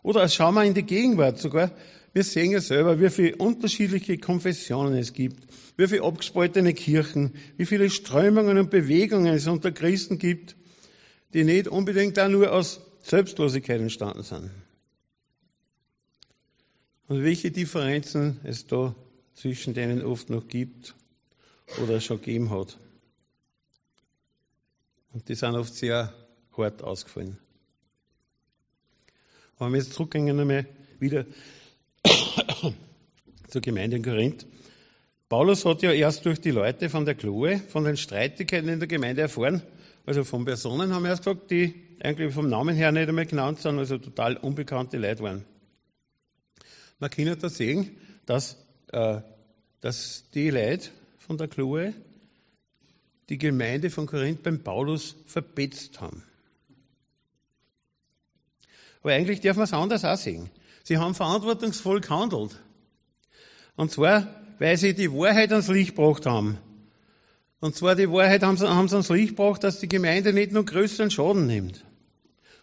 oder 0.04 0.28
schauen 0.28 0.56
wir 0.56 0.64
in 0.64 0.74
die 0.74 0.84
Gegenwart 0.84 1.40
sogar, 1.40 1.72
wir 2.14 2.24
sehen 2.24 2.52
ja 2.52 2.62
selber, 2.62 3.00
wie 3.00 3.10
viele 3.10 3.36
unterschiedliche 3.36 4.18
Konfessionen 4.18 4.96
es 4.96 5.14
gibt, 5.14 5.48
wie 5.78 5.88
viele 5.88 6.04
abgespaltene 6.04 6.74
Kirchen, 6.74 7.34
wie 7.58 7.66
viele 7.66 7.90
Strömungen 7.90 8.58
und 8.58 8.70
Bewegungen 8.70 9.34
es 9.34 9.48
unter 9.48 9.72
Christen 9.72 10.18
gibt, 10.18 10.56
die 11.34 11.44
nicht 11.44 11.68
unbedingt 11.68 12.18
auch 12.20 12.30
nur 12.30 12.52
aus 12.52 12.82
Selbstlosigkeit 13.04 13.82
entstanden 13.82 14.24
sind. 14.24 14.50
Und 17.08 17.24
welche 17.24 17.52
Differenzen 17.52 18.40
es 18.44 18.66
da 18.66 18.96
zwischen 19.36 19.74
denen 19.74 20.04
oft 20.04 20.30
noch 20.30 20.48
gibt 20.48 20.96
oder 21.84 22.00
schon 22.02 22.18
gegeben 22.18 22.50
hat. 22.50 22.78
Und 25.14 25.28
die 25.30 25.36
sind 25.36 25.56
oft 25.56 25.74
sehr 25.74 26.14
hart 26.58 26.84
ausgefallen. 26.84 27.38
Wenn 29.60 29.72
wir 29.72 29.78
jetzt 29.78 29.94
zurückgehen 29.94 30.40
einmal 30.40 30.66
wieder 31.00 31.26
zur 33.48 33.62
Gemeinde 33.62 33.98
in 33.98 34.04
Korinth. 34.04 34.46
Paulus 35.30 35.66
hat 35.66 35.82
ja 35.82 35.92
erst 35.92 36.26
durch 36.26 36.40
die 36.40 36.52
Leute 36.52 36.90
von 36.90 37.06
der 37.06 37.16
Chloe, 37.16 37.60
von 37.70 37.84
den 37.84 37.98
Streitigkeiten 37.98 38.70
in 38.70 38.80
der 38.80 38.88
Gemeinde 38.88 39.22
erfahren, 39.22 39.62
also 40.06 40.24
von 40.24 40.46
Personen 40.46 40.94
haben 40.94 41.04
wir 41.04 41.10
erst 41.10 41.24
gesagt, 41.24 41.50
die 41.50 41.74
eigentlich 42.00 42.34
vom 42.34 42.48
Namen 42.48 42.76
her 42.76 42.92
nicht 42.92 43.10
einmal 43.10 43.26
genannt 43.26 43.60
sind, 43.60 43.80
also 43.80 43.98
total 43.98 44.38
unbekannte 44.38 44.98
Leute 44.98 45.24
waren. 45.24 45.46
Man 47.00 47.10
kann 47.10 47.38
da 47.40 47.50
sehen, 47.50 47.98
dass, 48.26 48.58
äh, 48.92 49.20
dass 49.82 50.26
die 50.34 50.50
Leute 50.50 50.90
von 51.20 51.38
der 51.38 51.48
Chloe 51.48 51.94
die 53.30 53.38
Gemeinde 53.38 53.90
von 53.90 54.06
Korinth 54.06 54.44
beim 54.44 54.62
Paulus 54.62 55.16
verbetzt 55.26 56.00
haben. 56.00 56.24
Aber 59.02 59.14
eigentlich 59.14 59.42
darf 59.42 59.58
man 59.58 59.66
es 59.66 59.74
anders 59.74 60.06
auch 60.06 60.18
sehen. 60.18 60.50
Sie 60.84 60.98
haben 60.98 61.16
verantwortungsvoll 61.16 62.02
gehandelt. 62.02 62.60
Und 63.76 63.92
zwar, 63.92 64.28
weil 64.60 64.78
sie 64.78 64.94
die 64.94 65.12
Wahrheit 65.12 65.52
ans 65.52 65.68
Licht 65.68 65.96
gebracht 65.96 66.26
haben. 66.26 66.58
Und 67.60 67.76
zwar 67.76 67.96
die 67.96 68.10
Wahrheit 68.10 68.44
haben 68.44 68.58
sie, 68.58 68.70
haben 68.70 68.88
sie 68.88 68.96
ans 68.96 69.10
Licht 69.10 69.30
gebracht, 69.30 69.64
dass 69.64 69.80
die 69.80 69.88
Gemeinde 69.88 70.34
nicht 70.34 70.52
nur 70.52 70.66
größeren 70.66 71.10
Schaden 71.10 71.48
nimmt. 71.48 71.84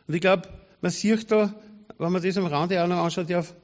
Und 0.06 0.14
ich 0.14 0.20
glaube, 0.20 0.48
man 0.80 0.90
sieht 0.90 1.30
da, 1.30 1.54
wenn 1.98 2.12
man 2.12 2.22
das 2.22 2.36
am 2.36 2.46
Rande 2.46 2.82
auch 2.82 2.88
noch 2.88 2.98
anschaut 2.98 3.30
darf, 3.30 3.54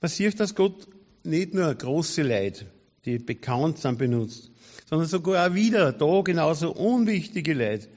man 0.00 0.10
sieht, 0.10 0.38
dass 0.40 0.54
Gott 0.54 0.86
nicht 1.24 1.54
nur 1.54 1.74
große 1.74 2.22
Leid, 2.22 2.66
die 3.04 3.18
bekannt 3.18 3.78
sind, 3.78 3.98
benutzt, 3.98 4.50
sondern 4.88 5.08
sogar 5.08 5.48
auch 5.50 5.54
wieder 5.54 5.92
da 5.92 6.20
genauso 6.22 6.72
unwichtige 6.72 7.54
Leid 7.54 7.88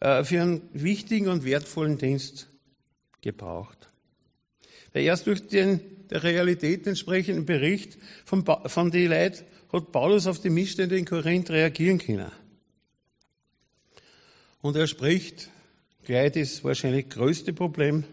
äh, 0.00 0.24
für 0.24 0.42
einen 0.42 0.62
wichtigen 0.72 1.28
und 1.28 1.44
wertvollen 1.44 1.98
Dienst 1.98 2.48
gebraucht. 3.20 3.88
Weil 4.92 5.04
erst 5.04 5.26
durch 5.26 5.46
den 5.46 5.80
der 6.10 6.22
Realität 6.22 6.86
entsprechenden 6.86 7.46
Bericht 7.46 7.98
von, 8.24 8.44
von 8.66 8.90
den 8.90 9.10
Leuten 9.10 9.44
hat 9.72 9.92
Paulus 9.92 10.26
auf 10.26 10.40
die 10.40 10.50
Missstände 10.50 10.96
in 10.96 11.04
Korinth 11.04 11.50
reagieren 11.50 11.98
können. 11.98 12.30
Und 14.62 14.76
er 14.76 14.86
spricht 14.86 15.50
gleich 16.04 16.32
das 16.32 16.62
wahrscheinlich 16.64 17.08
größte 17.08 17.52
Problem 17.52 18.04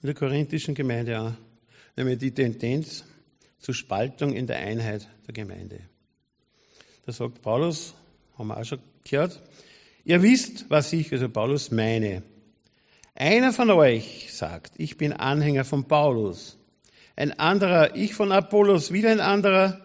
in 0.00 0.06
der 0.06 0.14
korinthischen 0.14 0.74
Gemeinde 0.74 1.18
an, 1.18 1.36
nämlich 1.98 2.18
die 2.18 2.30
Tendenz 2.32 3.04
zur 3.58 3.74
Spaltung 3.74 4.32
in 4.32 4.46
der 4.46 4.58
Einheit 4.58 5.06
der 5.26 5.34
Gemeinde. 5.34 5.80
Da 7.04 7.12
sagt 7.12 7.42
Paulus, 7.42 7.94
haben 8.38 8.48
wir 8.48 8.56
auch 8.56 8.64
schon 8.64 8.78
gehört, 9.04 9.42
ihr 10.04 10.22
wisst, 10.22 10.70
was 10.70 10.92
ich, 10.92 11.12
also 11.12 11.28
Paulus, 11.28 11.70
meine. 11.70 12.22
Einer 13.14 13.52
von 13.52 13.70
euch 13.70 14.28
sagt, 14.32 14.72
ich 14.78 14.96
bin 14.96 15.12
Anhänger 15.12 15.64
von 15.64 15.84
Paulus 15.86 16.58
ein 17.18 17.32
anderer 17.32 17.96
ich 17.96 18.14
von 18.14 18.30
Apollos, 18.30 18.92
wieder 18.92 19.10
ein 19.10 19.18
anderer 19.18 19.84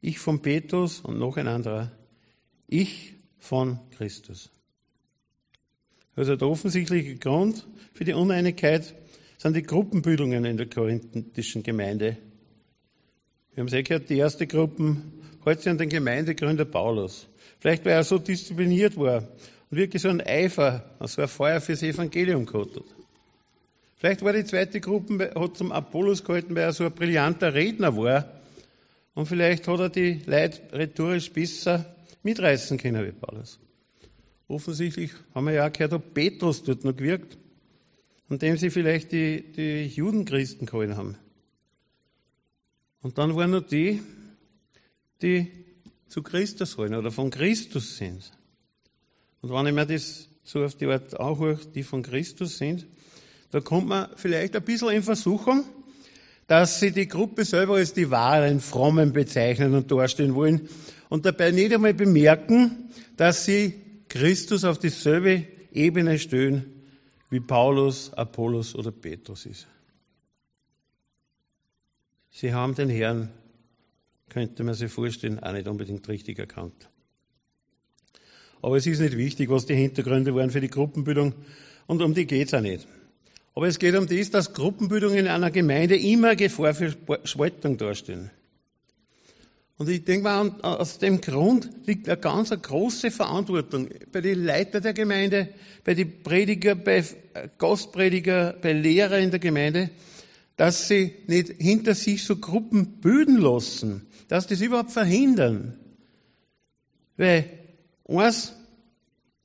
ich 0.00 0.18
von 0.18 0.42
Petrus 0.42 0.98
und 0.98 1.16
noch 1.16 1.36
ein 1.36 1.46
anderer 1.46 1.92
ich 2.66 3.14
von 3.38 3.78
Christus. 3.96 4.50
Also 6.16 6.34
der 6.34 6.48
offensichtliche 6.48 7.14
Grund 7.16 7.64
für 7.92 8.04
die 8.04 8.14
Uneinigkeit 8.14 8.96
sind 9.38 9.54
die 9.54 9.62
Gruppenbildungen 9.62 10.44
in 10.44 10.56
der 10.56 10.66
korinthischen 10.66 11.62
Gemeinde. 11.62 12.16
Wir 13.54 13.62
haben 13.62 13.72
es 13.72 13.84
gehört, 13.84 14.10
die 14.10 14.18
erste 14.18 14.46
Gruppen 14.46 15.12
hält 15.44 15.60
sich 15.60 15.70
an 15.70 15.78
den 15.78 15.88
Gemeindegründer 15.88 16.64
Paulus. 16.64 17.28
Vielleicht 17.58 17.84
weil 17.84 17.92
er 17.92 18.04
so 18.04 18.18
diszipliniert 18.18 18.96
war 18.96 19.28
und 19.70 19.78
wirklich 19.78 20.02
so 20.02 20.08
ein 20.08 20.20
Eifer, 20.20 20.84
so 21.00 21.22
ein 21.22 21.28
Feuer 21.28 21.60
fürs 21.60 21.82
Evangelium 21.82 22.46
gehabt 22.46 22.76
hat. 22.76 22.84
Vielleicht 23.96 24.22
war 24.22 24.32
die 24.32 24.44
zweite 24.44 24.80
Gruppe, 24.80 25.32
hat 25.34 25.56
zum 25.56 25.72
Apollos 25.72 26.22
gehalten, 26.22 26.54
weil 26.54 26.64
er 26.64 26.72
so 26.72 26.84
ein 26.84 26.92
brillanter 26.92 27.54
Redner 27.54 27.96
war. 27.96 28.30
Und 29.14 29.26
vielleicht 29.26 29.66
hat 29.66 29.80
er 29.80 29.88
die 29.88 30.20
Leute 30.26 30.60
rhetorisch 30.72 31.32
besser 31.32 31.96
mitreißen 32.22 32.76
können 32.76 33.06
wie 33.06 33.12
Paulus. 33.12 33.58
Offensichtlich 34.48 35.12
haben 35.34 35.46
wir 35.46 35.54
ja 35.54 35.66
auch 35.66 35.72
gehört, 35.72 35.94
ob 35.94 36.12
Petrus 36.12 36.62
dort 36.62 36.84
noch 36.84 36.94
gewirkt, 36.94 37.38
an 38.28 38.38
dem 38.38 38.56
sie 38.56 38.70
vielleicht 38.70 39.12
die, 39.12 39.52
die 39.52 39.86
Judenchristen 39.86 40.66
gehalten 40.66 40.96
haben. 40.96 41.16
Und 43.02 43.18
dann 43.18 43.36
waren 43.36 43.52
noch 43.52 43.66
die, 43.66 44.02
die 45.22 45.50
zu 46.08 46.22
Christus 46.22 46.76
halten 46.76 46.94
oder 46.94 47.10
von 47.10 47.30
Christus 47.30 47.96
sind. 47.96 48.32
Und 49.42 49.50
wenn 49.50 49.66
ich 49.66 49.74
mir 49.74 49.86
das 49.86 50.28
so 50.42 50.64
auf 50.64 50.74
die 50.74 50.86
Art 50.86 51.18
anhöre, 51.18 51.60
die 51.74 51.82
von 51.82 52.02
Christus 52.02 52.58
sind, 52.58 52.86
da 53.50 53.60
kommt 53.60 53.88
man 53.88 54.08
vielleicht 54.16 54.56
ein 54.56 54.62
bisschen 54.62 54.90
in 54.90 55.02
Versuchung, 55.02 55.64
dass 56.46 56.80
sie 56.80 56.92
die 56.92 57.08
Gruppe 57.08 57.44
selber 57.44 57.76
als 57.76 57.92
die 57.92 58.10
wahren 58.10 58.60
Frommen 58.60 59.12
bezeichnen 59.12 59.74
und 59.74 59.90
darstellen 59.90 60.34
wollen 60.34 60.68
und 61.08 61.26
dabei 61.26 61.50
nicht 61.50 61.72
einmal 61.72 61.94
bemerken, 61.94 62.90
dass 63.16 63.44
sie 63.44 63.74
Christus 64.08 64.64
auf 64.64 64.78
dieselbe 64.78 65.44
Ebene 65.72 66.18
stellen, 66.18 66.75
wie 67.30 67.40
Paulus, 67.40 68.12
Apollos 68.12 68.74
oder 68.74 68.92
Petrus 68.92 69.46
ist. 69.46 69.66
Sie 72.30 72.52
haben 72.52 72.74
den 72.74 72.90
Herrn, 72.90 73.30
könnte 74.28 74.62
man 74.62 74.74
sich 74.74 74.92
vorstellen, 74.92 75.38
auch 75.40 75.52
nicht 75.52 75.68
unbedingt 75.68 76.06
richtig 76.08 76.38
erkannt. 76.38 76.88
Aber 78.62 78.76
es 78.76 78.86
ist 78.86 79.00
nicht 79.00 79.16
wichtig, 79.16 79.48
was 79.50 79.66
die 79.66 79.74
Hintergründe 79.74 80.34
waren 80.34 80.50
für 80.50 80.60
die 80.60 80.68
Gruppenbildung 80.68 81.34
und 81.86 82.02
um 82.02 82.14
die 82.14 82.26
geht's 82.26 82.54
auch 82.54 82.60
nicht. 82.60 82.86
Aber 83.54 83.68
es 83.68 83.78
geht 83.78 83.94
um 83.94 84.06
das, 84.06 84.30
dass 84.30 84.52
Gruppenbildungen 84.52 85.18
in 85.18 85.28
einer 85.28 85.50
Gemeinde 85.50 85.96
immer 85.96 86.36
Gefahr 86.36 86.74
für 86.74 86.94
Spaltung 87.24 87.78
darstellen. 87.78 88.30
Und 89.78 89.90
ich 89.90 90.04
denke 90.04 90.24
mal, 90.24 90.50
aus 90.62 90.98
dem 90.98 91.20
Grund 91.20 91.68
liegt 91.84 92.08
eine 92.08 92.16
ganz 92.18 92.50
große 92.50 93.10
Verantwortung 93.10 93.88
bei 94.10 94.22
den 94.22 94.44
Leitern 94.44 94.82
der 94.82 94.94
Gemeinde, 94.94 95.50
bei 95.84 95.92
den 95.92 96.22
Prediger, 96.22 96.74
bei 96.74 97.04
Gastprediger, 97.58 98.54
bei 98.60 98.72
Lehrer 98.72 99.18
in 99.18 99.30
der 99.30 99.38
Gemeinde, 99.38 99.90
dass 100.56 100.88
sie 100.88 101.12
nicht 101.26 101.52
hinter 101.58 101.94
sich 101.94 102.24
so 102.24 102.36
Gruppen 102.36 103.00
bilden 103.02 103.36
lassen, 103.36 104.06
dass 104.28 104.46
das 104.46 104.62
überhaupt 104.62 104.92
verhindern. 104.92 105.76
Weil 107.18 107.44
eins 108.08 108.54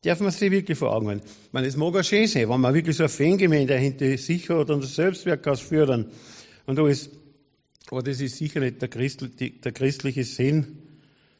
darf 0.01 0.21
man 0.21 0.31
sich 0.31 0.49
wirklich 0.49 0.77
vor 0.77 0.95
Augen 0.95 1.09
halten. 1.09 1.25
Ich 1.25 1.53
meine, 1.53 1.67
es 1.67 1.75
mag 1.75 1.93
auch 1.93 2.03
schön 2.03 2.27
sein, 2.27 2.49
wenn 2.49 2.61
man 2.61 2.73
wirklich 2.73 2.95
so 2.95 3.03
eine 3.03 3.09
Fangemeinde 3.09 3.77
hinter 3.77 4.17
sich 4.17 4.49
hat 4.49 4.69
und 4.69 4.83
das 4.83 4.95
Selbstwerk 4.95 5.45
ausführen 5.45 6.05
und 6.65 6.79
alles. 6.79 7.09
Aber 7.89 8.03
das 8.03 8.21
ist 8.21 8.37
sicher 8.37 8.59
nicht 8.59 8.81
der, 8.81 8.89
Christ, 8.89 9.25
der 9.39 9.71
christliche 9.71 10.23
Sinn. 10.23 10.77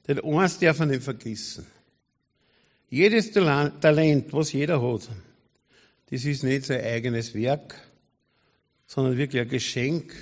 Denn 0.07 0.19
eins 0.19 0.59
darf 0.59 0.79
man 0.79 0.89
nicht 0.89 1.03
vergessen. 1.03 1.65
Jedes 2.89 3.31
Talent, 3.31 4.33
was 4.33 4.51
jeder 4.51 4.81
hat, 4.81 5.09
das 6.09 6.25
ist 6.25 6.43
nicht 6.43 6.65
sein 6.65 6.83
eigenes 6.83 7.33
Werk, 7.33 7.75
sondern 8.85 9.17
wirklich 9.17 9.41
ein 9.41 9.47
Geschenk 9.47 10.13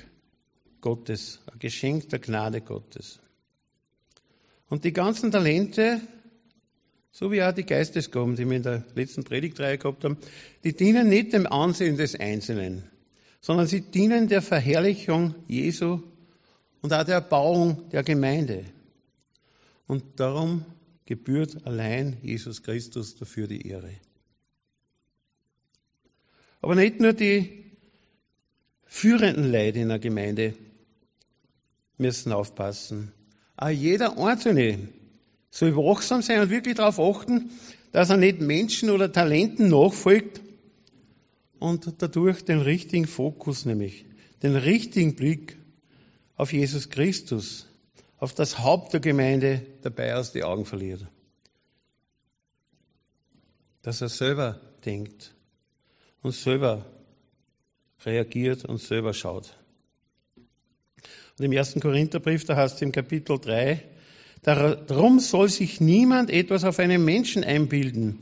Gottes, 0.81 1.39
ein 1.51 1.57
Geschenk 1.57 2.09
der 2.09 2.19
Gnade 2.19 2.61
Gottes. 2.61 3.19
Und 4.69 4.83
die 4.83 4.93
ganzen 4.93 5.31
Talente, 5.31 5.99
so 7.11 7.31
wie 7.31 7.41
auch 7.41 7.53
die 7.53 7.65
Geistesgaben, 7.65 8.35
die 8.35 8.47
wir 8.47 8.57
in 8.57 8.63
der 8.63 8.85
letzten 8.93 9.23
Predigtreihe 9.23 9.79
gehabt 9.79 10.03
haben, 10.03 10.17
die 10.63 10.73
dienen 10.73 11.09
nicht 11.09 11.33
dem 11.33 11.47
Ansehen 11.47 11.97
des 11.97 12.15
Einzelnen, 12.15 12.83
sondern 13.41 13.67
sie 13.67 13.81
dienen 13.81 14.27
der 14.27 14.41
Verherrlichung 14.41 15.35
Jesu 15.47 16.01
und 16.81 16.93
auch 16.93 17.03
der 17.03 17.15
Erbauung 17.15 17.89
der 17.89 18.03
Gemeinde. 18.03 18.65
Und 19.87 20.03
darum 20.19 20.65
gebührt 21.05 21.65
allein 21.65 22.17
Jesus 22.21 22.61
Christus 22.61 23.15
dafür 23.15 23.47
die 23.47 23.67
Ehre. 23.67 23.91
Aber 26.61 26.75
nicht 26.75 26.99
nur 26.99 27.13
die 27.13 27.65
führenden 28.85 29.51
Leute 29.51 29.79
in 29.79 29.89
der 29.89 29.99
Gemeinde 29.99 30.53
müssen 31.97 32.31
aufpassen. 32.31 33.11
Auch 33.55 33.69
jeder 33.69 34.17
Einzelne 34.17 34.89
soll 35.51 35.75
wachsam 35.75 36.21
sein 36.21 36.41
und 36.41 36.49
wirklich 36.49 36.75
darauf 36.75 36.99
achten, 36.99 37.49
dass 37.91 38.09
er 38.09 38.17
nicht 38.17 38.41
Menschen 38.41 38.89
oder 38.89 39.11
Talenten 39.11 39.69
nachfolgt 39.69 40.41
und 41.59 42.01
dadurch 42.01 42.43
den 42.43 42.61
richtigen 42.61 43.07
Fokus, 43.07 43.65
nämlich 43.65 44.05
den 44.41 44.55
richtigen 44.55 45.15
Blick 45.15 45.57
auf 46.35 46.53
Jesus 46.53 46.89
Christus, 46.89 47.67
auf 48.17 48.33
das 48.33 48.59
Haupt 48.59 48.93
der 48.93 48.99
Gemeinde 48.99 49.61
dabei 49.81 50.15
aus 50.15 50.31
die 50.31 50.43
Augen 50.43 50.65
verliert. 50.65 51.05
Dass 53.81 54.01
er 54.01 54.09
selber 54.09 54.59
denkt 54.85 55.33
und 56.21 56.33
selber 56.33 56.85
reagiert 58.05 58.65
und 58.65 58.79
selber 58.81 59.13
schaut. 59.13 59.55
Und 61.37 61.45
im 61.45 61.51
ersten 61.51 61.79
Korintherbrief, 61.79 62.45
da 62.45 62.55
heißt 62.55 62.75
es 62.75 62.81
im 62.81 62.91
Kapitel 62.91 63.39
3, 63.39 63.83
darum 64.41 65.19
soll 65.19 65.49
sich 65.49 65.79
niemand 65.79 66.29
etwas 66.29 66.63
auf 66.63 66.79
einen 66.79 67.03
Menschen 67.03 67.43
einbilden 67.43 68.19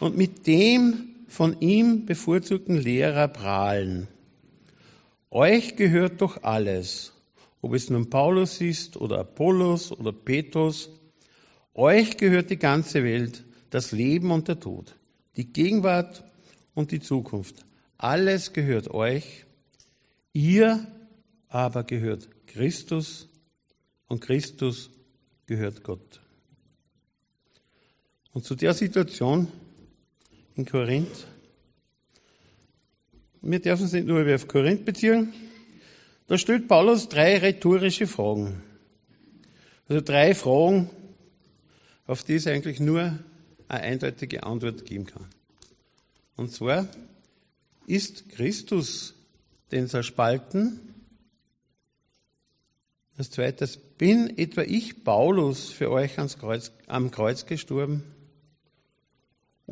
und 0.00 0.16
mit 0.16 0.46
dem 0.46 1.11
von 1.32 1.58
ihm 1.60 2.04
bevorzugten 2.04 2.76
Lehrer 2.76 3.26
prahlen. 3.26 4.06
Euch 5.30 5.76
gehört 5.76 6.20
doch 6.20 6.42
alles, 6.42 7.14
ob 7.62 7.72
es 7.72 7.88
nun 7.88 8.10
Paulus 8.10 8.60
ist 8.60 8.98
oder 8.98 9.20
Apollos 9.20 9.92
oder 9.92 10.12
Petrus. 10.12 10.90
Euch 11.72 12.18
gehört 12.18 12.50
die 12.50 12.58
ganze 12.58 13.02
Welt, 13.02 13.44
das 13.70 13.92
Leben 13.92 14.30
und 14.30 14.46
der 14.46 14.60
Tod, 14.60 14.94
die 15.36 15.50
Gegenwart 15.50 16.22
und 16.74 16.90
die 16.92 17.00
Zukunft. 17.00 17.64
Alles 17.96 18.52
gehört 18.52 18.90
euch. 18.90 19.46
Ihr 20.34 20.86
aber 21.48 21.84
gehört 21.84 22.28
Christus 22.46 23.30
und 24.06 24.20
Christus 24.20 24.90
gehört 25.46 25.82
Gott. 25.82 26.20
Und 28.34 28.44
zu 28.44 28.54
der 28.54 28.74
Situation 28.74 29.48
in 30.56 30.66
Korinth, 30.66 31.26
wir 33.40 33.60
dürfen 33.60 33.86
es 33.86 33.92
nicht 33.92 34.06
nur 34.06 34.34
auf 34.34 34.46
Korinth 34.46 34.84
beziehen, 34.84 35.32
da 36.28 36.38
stellt 36.38 36.68
Paulus 36.68 37.08
drei 37.08 37.38
rhetorische 37.38 38.06
Fragen. 38.06 38.62
Also 39.88 40.00
drei 40.00 40.34
Fragen, 40.34 40.88
auf 42.06 42.22
die 42.22 42.36
es 42.36 42.46
eigentlich 42.46 42.80
nur 42.80 43.18
eine 43.68 43.80
eindeutige 43.80 44.44
Antwort 44.44 44.84
geben 44.84 45.06
kann. 45.06 45.26
Und 46.36 46.52
zwar, 46.52 46.88
ist 47.86 48.28
Christus 48.30 49.14
denn 49.70 49.88
zerspalten? 49.88 50.80
Als 53.16 53.30
zweites, 53.30 53.76
bin 53.76 54.38
etwa 54.38 54.62
ich, 54.62 55.04
Paulus, 55.04 55.70
für 55.70 55.90
euch 55.90 56.18
ans 56.18 56.38
Kreuz, 56.38 56.72
am 56.86 57.10
Kreuz 57.10 57.44
gestorben? 57.44 58.04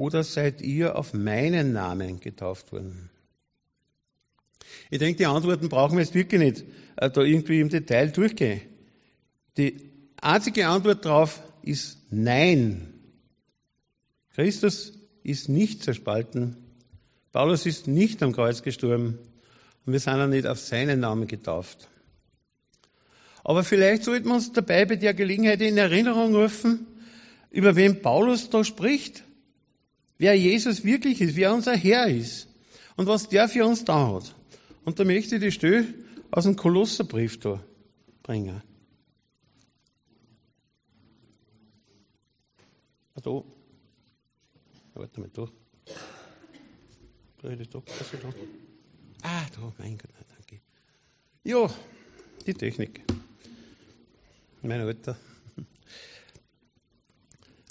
Oder 0.00 0.24
seid 0.24 0.62
ihr 0.62 0.96
auf 0.96 1.12
meinen 1.12 1.74
Namen 1.74 2.20
getauft 2.20 2.72
worden? 2.72 3.10
Ich 4.88 4.98
denke, 4.98 5.18
die 5.18 5.26
Antworten 5.26 5.68
brauchen 5.68 5.98
wir 5.98 6.02
jetzt 6.02 6.14
wirklich 6.14 6.40
nicht 6.40 6.64
äh, 6.96 7.10
da 7.10 7.20
irgendwie 7.20 7.60
im 7.60 7.68
Detail 7.68 8.10
durchgehen. 8.10 8.62
Die 9.58 9.90
einzige 10.22 10.68
Antwort 10.68 11.04
darauf 11.04 11.42
ist 11.60 11.98
Nein. 12.08 12.94
Christus 14.34 14.94
ist 15.22 15.50
nicht 15.50 15.84
zerspalten. 15.84 16.56
Paulus 17.30 17.66
ist 17.66 17.86
nicht 17.86 18.22
am 18.22 18.32
Kreuz 18.32 18.62
gestorben 18.62 19.18
und 19.84 19.92
wir 19.92 20.00
sind 20.00 20.14
auch 20.14 20.26
nicht 20.28 20.46
auf 20.46 20.60
seinen 20.60 21.00
Namen 21.00 21.26
getauft. 21.26 21.90
Aber 23.44 23.64
vielleicht 23.64 24.04
sollten 24.04 24.28
wir 24.28 24.34
uns 24.36 24.50
dabei 24.50 24.86
bei 24.86 24.96
der 24.96 25.12
Gelegenheit 25.12 25.60
in 25.60 25.76
Erinnerung 25.76 26.34
rufen, 26.34 26.86
über 27.50 27.76
wen 27.76 28.00
Paulus 28.00 28.48
da 28.48 28.64
spricht, 28.64 29.24
wer 30.20 30.34
Jesus 30.34 30.84
wirklich 30.84 31.20
ist, 31.22 31.34
wer 31.34 31.52
unser 31.54 31.74
Herr 31.74 32.06
ist 32.06 32.46
und 32.96 33.06
was 33.06 33.28
der 33.28 33.48
für 33.48 33.64
uns 33.64 33.84
da 33.84 34.12
hat. 34.12 34.34
Und 34.84 34.98
da 34.98 35.04
möchte 35.04 35.36
ich 35.36 35.40
die 35.40 35.50
Stelle 35.50 35.94
aus 36.30 36.44
dem 36.44 36.56
Kolosserbrief 36.56 37.40
da 37.40 37.58
bringen. 38.22 38.62
Ah, 43.14 43.20
da. 43.22 43.42
Warte 44.94 45.20
mal, 45.20 45.30
da. 45.32 45.48
Brille 47.38 47.66
da. 47.66 47.82
Was 47.86 48.10
da? 48.10 48.28
Ah, 49.22 49.46
da, 49.56 49.72
mein 49.78 49.96
Gott, 49.96 50.10
danke. 50.36 50.60
Ja, 51.44 51.70
die 52.46 52.54
Technik. 52.54 53.00
Mein 54.60 54.82
Alter. 54.82 55.16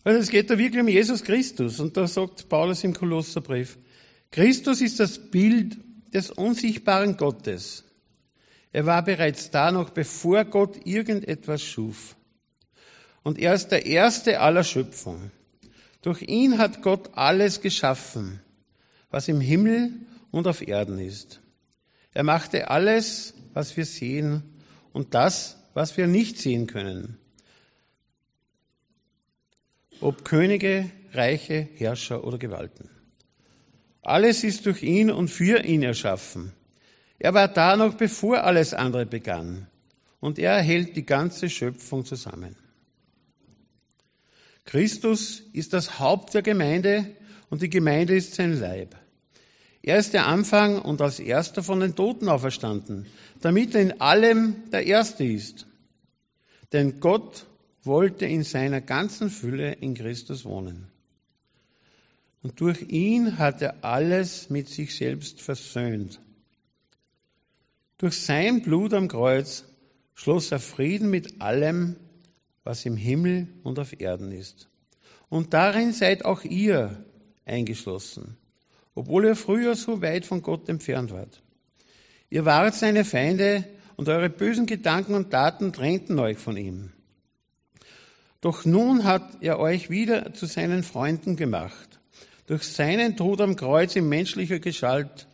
Also 0.04 0.20
es 0.20 0.30
geht 0.30 0.50
da 0.50 0.58
wirklich 0.58 0.82
um 0.82 0.88
Jesus 0.88 1.24
Christus. 1.24 1.80
Und 1.80 1.98
da 1.98 2.08
sagt 2.08 2.50
Paulus 2.50 2.84
im 2.84 2.94
Kolosserbrief, 2.94 3.78
Christus 4.32 4.82
ist 4.82 5.00
das 5.00 5.20
Bild 5.32 5.78
des 6.14 6.32
unsichtbaren 6.32 7.18
Gottes. 7.18 7.84
Er 8.72 8.86
war 8.86 9.04
bereits 9.04 9.50
da, 9.50 9.72
noch 9.72 9.90
bevor 9.90 10.46
Gott 10.46 10.86
irgendetwas 10.86 11.62
schuf. 11.62 12.16
Und 13.24 13.40
er 13.40 13.54
ist 13.54 13.70
der 13.70 13.86
Erste 13.86 14.40
aller 14.40 14.64
Schöpfung. 14.64 15.32
Durch 16.02 16.22
ihn 16.22 16.58
hat 16.58 16.82
Gott 16.82 17.12
alles 17.14 17.62
geschaffen, 17.62 18.40
was 19.10 19.28
im 19.28 19.42
Himmel 19.42 19.92
und 20.32 20.48
auf 20.48 20.66
Erden 20.66 21.00
ist. 21.00 21.42
Er 22.14 22.24
machte 22.24 22.70
alles, 22.72 23.34
was 23.54 23.76
wir 23.76 23.86
sehen 23.86 24.44
und 24.94 25.14
das, 25.14 25.58
was 25.74 25.98
wir 25.98 26.08
nicht 26.08 26.38
sehen 26.38 26.68
können. 26.68 27.19
Ob 30.02 30.24
Könige, 30.24 30.90
Reiche, 31.14 31.68
Herrscher 31.76 32.24
oder 32.24 32.38
Gewalten. 32.38 32.90
Alles 34.02 34.44
ist 34.44 34.66
durch 34.66 34.82
ihn 34.82 35.12
und 35.12 35.28
für 35.28 35.64
ihn 35.64 35.84
erschaffen. 35.84 36.54
Er 37.18 37.34
war 37.34 37.50
da 37.50 37.76
noch 37.76 37.96
bevor 37.96 38.44
alles 38.44 38.74
andere 38.74 39.06
begann. 39.06 39.68
Und 40.22 40.40
er 40.40 40.62
hält 40.62 40.96
die 40.96 41.06
ganze 41.06 41.50
Schöpfung 41.50 42.06
zusammen. 42.06 42.56
Christus 44.66 45.44
ist 45.54 45.74
das 45.74 46.00
Haupt 46.00 46.34
der 46.34 46.44
Gemeinde 46.44 47.06
und 47.50 47.62
die 47.62 47.70
Gemeinde 47.70 48.16
ist 48.16 48.36
sein 48.36 48.60
Leib. 48.60 48.96
Er 49.82 49.98
ist 49.98 50.14
der 50.14 50.28
Anfang 50.28 50.82
und 50.82 51.02
als 51.02 51.20
erster 51.20 51.64
von 51.64 51.80
den 51.80 51.96
Toten 51.96 52.30
auferstanden, 52.30 53.06
damit 53.42 53.76
er 53.76 53.82
in 53.82 54.02
allem 54.02 54.70
der 54.72 54.86
Erste 54.86 55.24
ist. 55.24 55.66
Denn 56.72 57.00
Gott 57.00 57.46
wollte 57.84 58.26
in 58.26 58.44
seiner 58.44 58.82
ganzen 58.82 59.30
Fülle 59.30 59.74
in 59.74 59.94
Christus 59.94 60.46
wohnen. 60.46 60.88
Und 62.42 62.62
durch 62.62 62.82
ihn 62.84 63.38
hat 63.38 63.62
er 63.62 63.84
alles 63.84 64.50
mit 64.50 64.70
sich 64.70 64.96
selbst 64.96 65.42
versöhnt. 65.42 66.22
Durch 67.98 68.18
sein 68.18 68.62
Blut 68.62 68.94
am 68.94 69.10
Kreuz 69.10 69.66
schloss 70.14 70.52
er 70.52 70.60
Frieden 70.60 71.10
mit 71.10 71.42
allem, 71.42 71.98
was 72.64 72.86
im 72.86 72.96
Himmel 72.96 73.48
und 73.64 73.78
auf 73.80 74.00
Erden 74.00 74.32
ist. 74.32 74.70
Und 75.28 75.54
darin 75.54 75.92
seid 75.92 76.24
auch 76.26 76.44
ihr 76.44 77.04
eingeschlossen, 77.46 78.38
obwohl 78.96 79.26
ihr 79.26 79.36
früher 79.36 79.76
so 79.76 80.02
weit 80.02 80.26
von 80.26 80.42
Gott 80.42 80.70
entfernt 80.70 81.12
wart. 81.12 81.42
Ihr 82.30 82.46
wart 82.46 82.76
seine 82.76 83.06
Feinde 83.06 83.66
und 83.96 84.08
eure 84.08 84.30
bösen 84.30 84.66
Gedanken 84.66 85.14
und 85.14 85.32
Taten 85.32 85.74
trennten 85.74 86.20
euch 86.20 86.38
von 86.38 86.58
ihm. 86.58 86.92
Doch 88.42 88.66
nun 88.66 89.04
hat 89.04 89.42
er 89.42 89.60
euch 89.60 89.90
wieder 89.90 90.34
zu 90.34 90.46
seinen 90.46 90.84
Freunden 90.84 91.36
gemacht. 91.36 92.00
Durch 92.48 92.64
seinen 92.64 93.18
Tod 93.18 93.42
am 93.42 93.56
Kreuz 93.56 93.96
in 93.96 94.08
menschlicher 94.08 94.60
Gestalt 94.60 95.28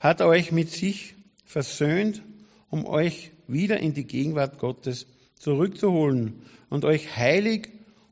hat 0.00 0.20
er 0.20 0.26
euch 0.26 0.50
mit 0.52 0.70
sich 0.70 1.14
versöhnt, 1.44 2.22
um 2.68 2.86
euch 2.86 3.30
wieder 3.46 3.80
in 3.80 3.94
die 3.94 4.06
Gegenwart 4.06 4.58
Gottes 4.58 5.06
zurückzuholen 5.36 6.42
und 6.68 6.84
euch 6.84 7.16
heilig 7.16 7.68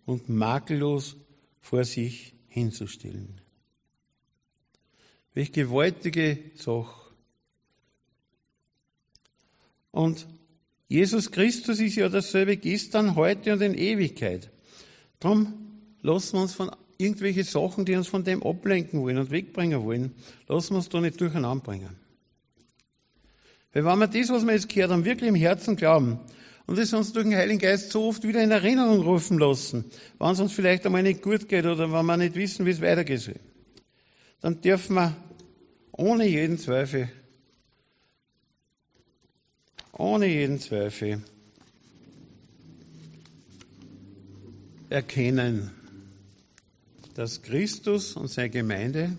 und 0.07 0.29
makellos 0.29 1.17
vor 1.61 1.85
sich 1.85 2.35
hinzustellen. 2.49 3.41
Welch 5.35 5.53
gewaltige 5.53 6.39
Sache. 6.55 7.13
Und 9.91 10.27
Jesus 10.89 11.31
Christus 11.31 11.81
ist 11.81 11.97
ja 11.97 12.09
dasselbe 12.09 12.57
gestern, 12.57 13.15
heute 13.15 13.53
und 13.53 13.61
in 13.61 13.75
Ewigkeit. 13.75 14.51
Darum 15.21 15.53
lassen 16.01 16.37
wir 16.37 16.43
uns 16.43 16.55
von 16.55 16.71
irgendwelchen 16.97 17.45
Sachen, 17.45 17.85
die 17.85 17.95
uns 17.95 18.09
von 18.09 18.25
dem 18.25 18.43
ablenken 18.43 19.01
wollen 19.03 19.19
und 19.19 19.31
wegbringen 19.31 19.85
wollen, 19.85 20.13
lassen 20.49 20.71
wir 20.71 20.79
uns 20.79 20.89
da 20.89 21.01
nicht 21.01 21.21
durcheinander 21.21 21.63
bringen. 21.63 21.97
Weil 23.73 23.85
wenn 23.85 23.99
wir 23.99 24.09
das, 24.09 24.31
was 24.31 24.47
wir 24.47 24.55
jetzt 24.55 24.69
gehört 24.69 24.91
haben, 24.91 25.05
wirklich 25.05 25.29
im 25.29 25.35
Herzen 25.35 25.77
glauben 25.77 26.19
und 26.67 26.79
es 26.79 26.93
uns 26.95 27.13
durch 27.13 27.27
den 27.27 27.37
Heiligen 27.37 27.59
Geist 27.61 27.93
so 27.93 28.05
oft 28.05 28.27
wieder 28.27 28.43
in 28.43 28.51
Erinnerung 28.51 29.01
rufen 29.03 29.39
lassen, 29.39 29.85
wenn 30.19 30.31
es 30.31 30.41
uns 30.41 30.53
vielleicht 30.53 30.87
einmal 30.87 31.03
nicht 31.03 31.23
gut 31.23 31.49
geht 31.49 31.67
oder 31.67 31.93
wenn 31.93 32.07
wir 32.07 32.17
nicht 32.17 32.35
wissen, 32.35 32.65
wie 32.65 32.71
es 32.71 32.81
weitergehen 32.81 33.19
soll, 33.19 33.41
dann 34.41 34.61
dürfen 34.61 34.95
wir 34.95 35.17
ohne 35.93 36.27
jeden 36.27 36.59
Zweifel, 36.59 37.11
ohne 39.99 40.27
jeden 40.27 40.61
Zweifel 40.61 41.23
erkennen, 44.89 45.71
dass 47.15 47.43
Christus 47.43 48.15
und 48.15 48.29
seine 48.29 48.51
Gemeinde 48.51 49.17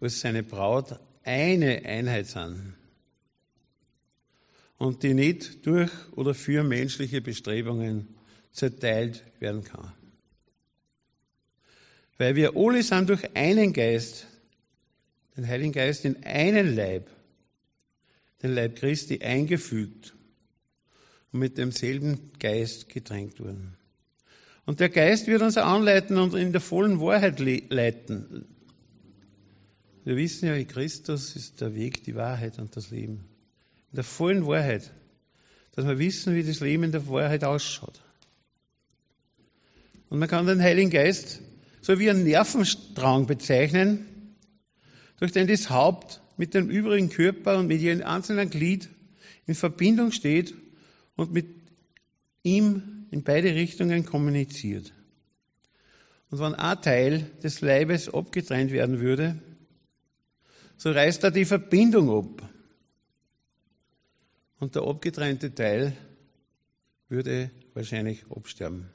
als 0.00 0.20
seine 0.20 0.42
Braut 0.42 0.98
eine 1.24 1.84
Einheit 1.84 2.26
sind 2.26 2.74
und 4.78 5.02
die 5.02 5.14
nicht 5.14 5.64
durch 5.66 5.90
oder 6.12 6.34
für 6.34 6.62
menschliche 6.64 7.20
Bestrebungen 7.20 8.08
zerteilt 8.52 9.22
werden 9.38 9.64
kann. 9.64 9.92
Weil 12.16 12.34
wir 12.34 12.56
alle 12.56 12.82
sind 12.82 13.08
durch 13.08 13.24
einen 13.36 13.72
Geist, 13.72 14.26
den 15.36 15.46
Heiligen 15.46 15.72
Geist, 15.72 16.04
in 16.04 16.22
einen 16.24 16.74
Leib, 16.74 17.08
den 18.42 18.54
Leib 18.54 18.76
Christi, 18.76 19.20
eingefügt 19.20 20.14
und 21.32 21.40
mit 21.40 21.58
demselben 21.58 22.32
Geist 22.38 22.88
getränkt 22.88 23.40
wurden. 23.40 23.76
Und 24.64 24.80
der 24.80 24.90
Geist 24.90 25.26
wird 25.26 25.42
uns 25.42 25.56
anleiten 25.56 26.18
und 26.18 26.34
in 26.34 26.52
der 26.52 26.60
vollen 26.60 27.00
Wahrheit 27.00 27.40
leiten. 27.40 28.44
Wir 30.04 30.16
wissen 30.16 30.46
ja, 30.46 30.62
Christus 30.64 31.36
ist 31.36 31.60
der 31.60 31.74
Weg, 31.74 32.04
die 32.04 32.14
Wahrheit 32.14 32.58
und 32.58 32.76
das 32.76 32.90
Leben. 32.90 33.24
In 33.90 33.96
der 33.96 34.04
vollen 34.04 34.46
Wahrheit. 34.46 34.92
Dass 35.72 35.86
wir 35.86 35.98
wissen, 35.98 36.34
wie 36.34 36.42
das 36.42 36.60
Leben 36.60 36.84
in 36.84 36.92
der 36.92 37.08
Wahrheit 37.08 37.44
ausschaut. 37.44 38.00
Und 40.10 40.18
man 40.18 40.28
kann 40.28 40.46
den 40.46 40.62
Heiligen 40.62 40.90
Geist 40.90 41.40
so 41.80 41.98
wie 41.98 42.10
einen 42.10 42.24
Nervenstrang 42.24 43.26
bezeichnen, 43.26 44.34
durch 45.18 45.32
den 45.32 45.46
das 45.46 45.70
Haupt 45.70 46.20
mit 46.38 46.54
dem 46.54 46.70
übrigen 46.70 47.10
Körper 47.10 47.58
und 47.58 47.66
mit 47.66 47.80
jedem 47.80 48.06
einzelnen 48.06 48.48
Glied 48.48 48.88
in 49.46 49.54
Verbindung 49.54 50.12
steht 50.12 50.54
und 51.16 51.32
mit 51.32 51.46
ihm 52.42 53.06
in 53.10 53.24
beide 53.24 53.54
Richtungen 53.54 54.04
kommuniziert. 54.04 54.92
Und 56.30 56.38
wenn 56.38 56.54
ein 56.54 56.82
Teil 56.82 57.30
des 57.42 57.60
Leibes 57.60 58.08
abgetrennt 58.08 58.70
werden 58.70 59.00
würde, 59.00 59.42
so 60.76 60.92
reißt 60.92 61.24
er 61.24 61.32
die 61.32 61.44
Verbindung 61.44 62.08
ab. 62.10 62.48
Und 64.60 64.74
der 64.74 64.82
abgetrennte 64.82 65.54
Teil 65.54 65.96
würde 67.08 67.50
wahrscheinlich 67.74 68.24
absterben. 68.30 68.90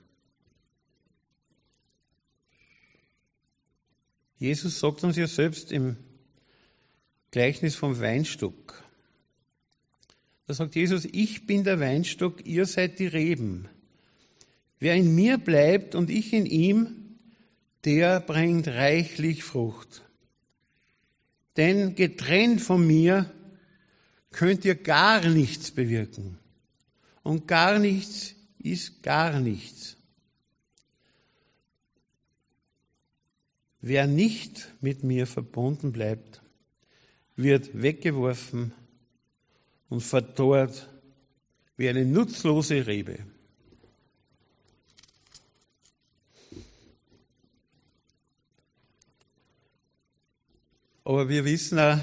Jesus 4.37 4.79
sagt 4.79 5.03
uns 5.03 5.17
ja 5.17 5.27
selbst 5.27 5.71
im 5.71 5.97
Gleichnis 7.33 7.73
vom 7.73 7.99
Weinstock. 7.99 8.83
Da 10.45 10.53
sagt 10.53 10.75
Jesus, 10.75 11.05
ich 11.11 11.47
bin 11.47 11.63
der 11.63 11.79
Weinstock, 11.79 12.45
ihr 12.45 12.67
seid 12.67 12.99
die 12.99 13.07
Reben. 13.07 13.67
Wer 14.77 14.93
in 14.93 15.15
mir 15.15 15.39
bleibt 15.39 15.95
und 15.95 16.11
ich 16.11 16.31
in 16.31 16.45
ihm, 16.45 17.17
der 17.85 18.19
bringt 18.19 18.67
reichlich 18.67 19.43
Frucht. 19.43 20.03
Denn 21.57 21.95
getrennt 21.95 22.61
von 22.61 22.85
mir 22.85 23.33
könnt 24.29 24.63
ihr 24.63 24.75
gar 24.75 25.27
nichts 25.27 25.71
bewirken. 25.71 26.37
Und 27.23 27.47
gar 27.47 27.79
nichts 27.79 28.35
ist 28.59 29.01
gar 29.01 29.39
nichts. 29.39 29.97
Wer 33.81 34.05
nicht 34.05 34.71
mit 34.81 35.03
mir 35.03 35.25
verbunden 35.25 35.91
bleibt, 35.91 36.42
wird 37.35 37.81
weggeworfen 37.81 38.73
und 39.89 40.01
verdorrt 40.01 40.89
wie 41.77 41.89
eine 41.89 42.05
nutzlose 42.05 42.85
Rebe. 42.85 43.19
Aber 51.05 51.27
wir 51.27 51.43
wissen 51.45 51.79
auch, 51.79 51.99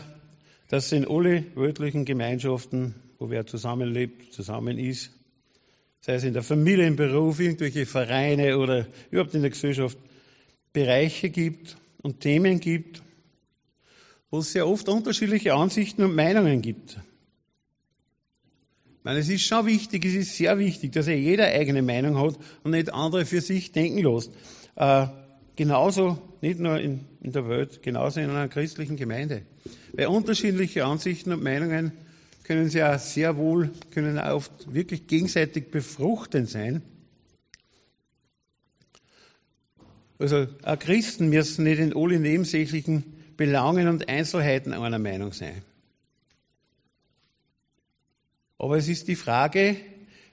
dass 0.69 0.93
in 0.93 1.07
alle 1.07 1.45
weltlichen 1.57 2.05
Gemeinschaften, 2.05 2.95
wo 3.19 3.31
wer 3.31 3.47
zusammenlebt, 3.47 4.33
zusammen 4.33 4.79
ist, 4.79 5.11
sei 6.01 6.15
es 6.15 6.25
in 6.25 6.33
der 6.33 6.43
Familie, 6.43 6.87
im 6.87 6.97
Beruf, 6.97 7.41
irgendwelche 7.41 7.87
Vereine 7.87 8.59
oder 8.59 8.87
überhaupt 9.11 9.35
in 9.35 9.43
der 9.43 9.51
Gesellschaft, 9.51 9.99
Bereiche 10.73 11.31
gibt 11.31 11.77
und 12.03 12.21
Themen 12.21 12.61
gibt, 12.61 13.03
wo 14.31 14.39
es 14.39 14.53
sehr 14.53 14.67
oft 14.67 14.89
unterschiedliche 14.89 15.55
Ansichten 15.55 16.05
und 16.05 16.15
Meinungen 16.15 16.63
gibt. 16.63 16.99
Ich 18.99 19.05
meine, 19.05 19.21
es 19.21 19.29
ist 19.29 19.43
schon 19.43 19.67
wichtig, 19.67 20.05
es 20.05 20.15
ist 20.15 20.37
sehr 20.37 20.59
wichtig, 20.59 20.93
dass 20.93 21.07
er 21.07 21.19
jeder 21.19 21.47
eigene 21.47 21.83
Meinung 21.83 22.19
hat 22.19 22.37
und 22.63 22.73
nicht 22.73 22.93
andere 22.93 23.25
für 23.25 23.41
sich 23.41 23.73
denken 23.73 23.99
lässt. 24.05 24.31
Äh, 24.77 25.07
genauso, 25.57 26.19
nicht 26.43 26.61
nur 26.61 26.79
in, 26.79 27.07
in 27.23 27.33
der 27.33 27.49
Welt, 27.49 27.83
genauso 27.83 28.21
in 28.21 28.31
einer 28.31 28.49
christlichen 28.49 28.97
Gemeinde. 28.97 29.43
Weil 29.95 30.07
unterschiedliche 30.07 30.85
Ansichten 30.85 31.33
und 31.33 31.43
Meinungen 31.43 31.93
können 32.45 32.71
auch 32.83 32.99
sehr 32.99 33.37
wohl, 33.37 33.71
können 33.91 34.19
auch 34.19 34.35
oft 34.35 34.75
wirklich 34.75 35.07
gegenseitig 35.07 35.71
befruchtend 35.71 36.49
sein. 36.49 36.83
Also 40.19 40.47
auch 40.63 40.79
Christen 40.79 41.31
müssen 41.31 41.65
nicht 41.65 41.79
in 41.79 41.97
alle 41.97 42.21
nebensächlichen 42.21 43.20
Belangen 43.41 43.89
und 43.89 44.07
Einzelheiten 44.07 44.75
einer 44.75 44.99
Meinung 44.99 45.33
sein. 45.33 45.63
Aber 48.59 48.77
es 48.77 48.87
ist 48.87 49.09
die 49.09 49.17
Frage, 49.17 49.77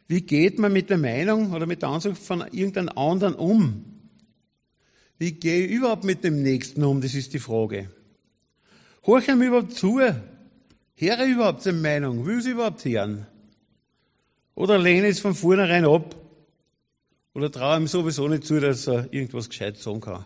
wie 0.10 0.24
geht 0.24 0.60
man 0.60 0.74
mit 0.74 0.90
der 0.90 0.98
Meinung 0.98 1.54
oder 1.54 1.66
mit 1.66 1.84
der 1.84 1.88
Ansicht 1.88 2.18
von 2.18 2.42
irgendeinem 2.52 2.90
anderen 2.98 3.34
um? 3.36 3.86
Wie 5.18 5.32
gehe 5.32 5.68
ich 5.68 5.72
überhaupt 5.72 6.04
mit 6.04 6.26
dem 6.26 6.44
Nächsten 6.44 6.84
um? 6.84 7.00
Das 7.00 7.16
ist 7.16 7.34
die 7.34 7.40
Frage. 7.40 7.90
Horch 9.06 9.30
ihm 9.30 9.42
überhaupt 9.42 9.72
zu? 9.72 10.00
Höre 10.00 10.20
ich 10.98 11.32
überhaupt 11.32 11.62
seine 11.62 11.78
Meinung? 11.78 12.26
Will 12.26 12.42
sie 12.42 12.52
überhaupt 12.52 12.84
hören? 12.84 13.26
Oder 14.54 14.78
lehne 14.78 15.08
ich 15.08 15.16
es 15.16 15.22
von 15.22 15.34
vornherein 15.34 15.86
ab 15.86 16.14
oder 17.34 17.50
traue 17.50 17.78
ihm 17.78 17.88
sowieso 17.88 18.28
nicht 18.28 18.44
zu, 18.44 18.60
dass 18.60 18.86
er 18.86 19.08
irgendwas 19.14 19.48
gescheit 19.48 19.78
sagen 19.78 20.02
kann 20.02 20.26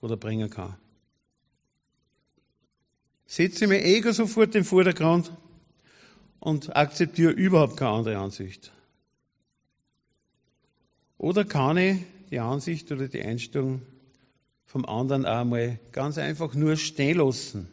oder 0.00 0.16
bringen 0.16 0.50
kann. 0.50 0.74
Setze 3.26 3.66
mein 3.66 3.82
Ego 3.82 4.12
sofort 4.12 4.54
im 4.54 4.64
Vordergrund 4.64 5.32
und 6.38 6.76
akzeptiere 6.76 7.32
überhaupt 7.32 7.76
keine 7.76 7.90
andere 7.90 8.18
Ansicht. 8.18 8.72
Oder 11.18 11.44
kann 11.44 11.76
ich 11.76 12.02
die 12.30 12.38
Ansicht 12.38 12.90
oder 12.92 13.08
die 13.08 13.22
Einstellung 13.22 13.82
vom 14.64 14.84
anderen 14.84 15.26
auch 15.26 15.44
mal 15.44 15.78
ganz 15.92 16.18
einfach 16.18 16.54
nur 16.54 16.76
stehen 16.76 17.18
lassen? 17.18 17.68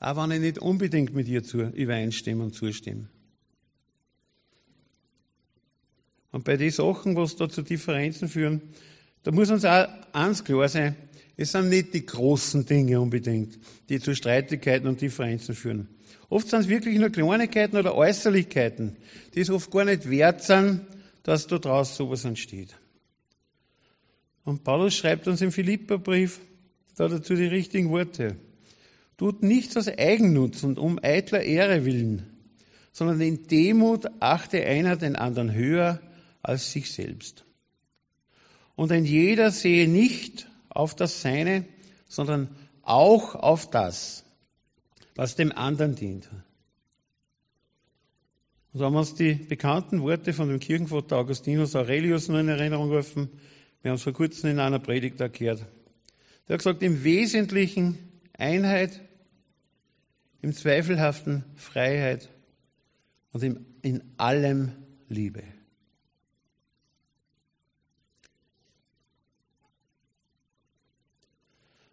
Auch 0.00 0.16
wenn 0.16 0.30
ich 0.30 0.40
nicht 0.40 0.58
unbedingt 0.58 1.14
mit 1.14 1.28
ihr 1.28 1.42
übereinstimme 1.74 2.44
und 2.44 2.54
zustimme. 2.54 3.08
Und 6.30 6.44
bei 6.44 6.56
den 6.56 6.70
Sachen, 6.70 7.16
was 7.16 7.36
da 7.36 7.48
zu 7.48 7.62
Differenzen 7.62 8.28
führen, 8.28 8.62
da 9.24 9.32
muss 9.32 9.50
uns 9.50 9.64
auch 9.64 9.88
eins 10.12 10.44
klar 10.44 10.68
sein, 10.68 10.94
es 11.40 11.52
sind 11.52 11.68
nicht 11.68 11.94
die 11.94 12.04
großen 12.04 12.66
Dinge 12.66 13.00
unbedingt, 13.00 13.60
die 13.88 14.00
zu 14.00 14.14
Streitigkeiten 14.14 14.88
und 14.88 15.00
Differenzen 15.00 15.54
führen. 15.54 15.88
Oft 16.28 16.48
sind 16.48 16.62
es 16.62 16.68
wirklich 16.68 16.98
nur 16.98 17.10
Kleinigkeiten 17.10 17.76
oder 17.76 17.94
Äußerlichkeiten, 17.94 18.96
die 19.34 19.40
es 19.40 19.48
oft 19.48 19.70
gar 19.70 19.84
nicht 19.84 20.10
wert 20.10 20.42
sind, 20.42 20.80
dass 21.22 21.46
da 21.46 21.58
draußen 21.58 21.94
sowas 21.94 22.24
entsteht. 22.24 22.76
Und 24.44 24.64
Paulus 24.64 24.96
schreibt 24.96 25.28
uns 25.28 25.40
im 25.40 25.52
Philipperbrief 25.52 26.40
da 26.96 27.06
dazu 27.06 27.36
die 27.36 27.46
richtigen 27.46 27.90
Worte. 27.90 28.34
Tut 29.16 29.44
nichts 29.44 29.76
aus 29.76 29.86
Eigennutz 29.86 30.64
und 30.64 30.76
um 30.80 30.98
eitler 31.00 31.42
Ehre 31.42 31.84
willen, 31.84 32.26
sondern 32.90 33.20
in 33.20 33.46
Demut 33.46 34.06
achte 34.18 34.64
einer 34.64 34.96
den 34.96 35.14
anderen 35.14 35.54
höher 35.54 36.00
als 36.42 36.72
sich 36.72 36.90
selbst. 36.90 37.44
Und 38.74 38.90
ein 38.90 39.04
jeder 39.04 39.52
sehe 39.52 39.88
nicht 39.88 40.47
auf 40.78 40.94
das 40.94 41.22
Seine, 41.22 41.64
sondern 42.06 42.48
auch 42.82 43.34
auf 43.34 43.68
das, 43.68 44.24
was 45.16 45.34
dem 45.34 45.50
anderen 45.50 45.96
dient. 45.96 46.28
Und 48.72 48.80
haben 48.82 48.94
uns 48.94 49.14
die 49.14 49.34
bekannten 49.34 50.02
Worte 50.02 50.32
von 50.32 50.48
dem 50.48 50.60
Kirchenvater 50.60 51.16
Augustinus 51.16 51.74
Aurelius 51.74 52.28
nur 52.28 52.38
in 52.38 52.48
Erinnerung 52.48 52.90
gerufen. 52.90 53.28
Wir 53.82 53.90
haben 53.90 53.96
es 53.96 54.04
vor 54.04 54.12
kurzem 54.12 54.50
in 54.50 54.60
einer 54.60 54.78
Predigt 54.78 55.20
erklärt. 55.20 55.66
Der 56.46 56.54
hat 56.54 56.60
gesagt, 56.60 56.82
im 56.84 57.02
Wesentlichen 57.02 57.98
Einheit, 58.34 59.00
im 60.42 60.52
Zweifelhaften 60.52 61.44
Freiheit 61.56 62.28
und 63.32 63.42
in 63.82 64.02
allem 64.16 64.70
Liebe. 65.08 65.42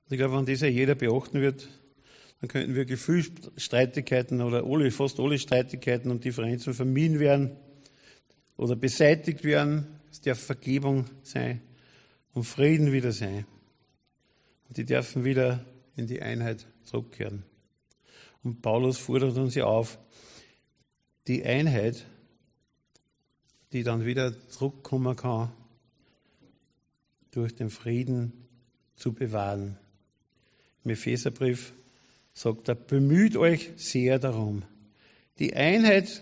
Ich 0.10 0.18
glaube, 0.18 0.38
wenn 0.38 0.46
das 0.46 0.62
ja 0.62 0.68
jeder 0.68 0.96
beachten 0.96 1.42
wird, 1.42 1.68
dann 2.40 2.50
könnten 2.50 2.76
wir 2.76 2.86
Gefühlsstreitigkeiten 2.86 4.42
oder 4.42 4.64
alle, 4.64 4.92
fast 4.92 5.20
alle 5.20 5.40
Streitigkeiten 5.40 6.12
und 6.12 6.24
Differenzen 6.24 6.74
vermieden 6.74 7.20
werden 7.20 7.56
oder 8.58 8.76
beseitigt 8.76 9.44
werden. 9.44 9.88
Es 10.12 10.22
darf 10.22 10.40
Vergebung 10.40 11.06
sein 11.24 11.62
und 12.34 12.44
Frieden 12.44 12.92
wieder 12.92 13.12
sein. 13.12 13.46
Und 14.68 14.78
die 14.78 14.86
dürfen 14.86 15.24
wieder 15.24 15.66
in 15.96 16.08
die 16.08 16.22
Einheit 16.22 16.68
zurückkehren. 16.84 17.44
Und 18.44 18.62
Paulus 18.62 18.98
fordert 18.98 19.38
uns 19.38 19.56
ja 19.56 19.66
auf, 19.66 19.98
die 21.28 21.44
Einheit, 21.44 22.06
die 23.72 23.84
dann 23.84 24.06
wieder 24.06 24.48
zurückkommen 24.50 25.16
kann, 25.16 25.52
durch 27.32 27.56
den 27.56 27.70
Frieden 27.70 28.48
zu 28.96 29.14
bewahren. 29.14 29.78
Im 30.86 30.92
Epheserbrief 30.92 31.74
sagt 32.34 32.70
er, 32.70 32.76
bemüht 32.76 33.36
euch 33.36 33.72
sehr 33.76 34.20
darum, 34.20 34.64
die 35.40 35.56
Einheit, 35.56 36.22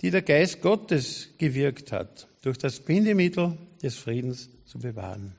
die 0.00 0.10
der 0.10 0.22
Geist 0.22 0.60
Gottes 0.60 1.30
gewirkt 1.38 1.90
hat, 1.90 2.28
durch 2.42 2.56
das 2.56 2.78
Bindemittel 2.80 3.58
des 3.82 3.96
Friedens 3.96 4.48
zu 4.64 4.78
bewahren. 4.78 5.34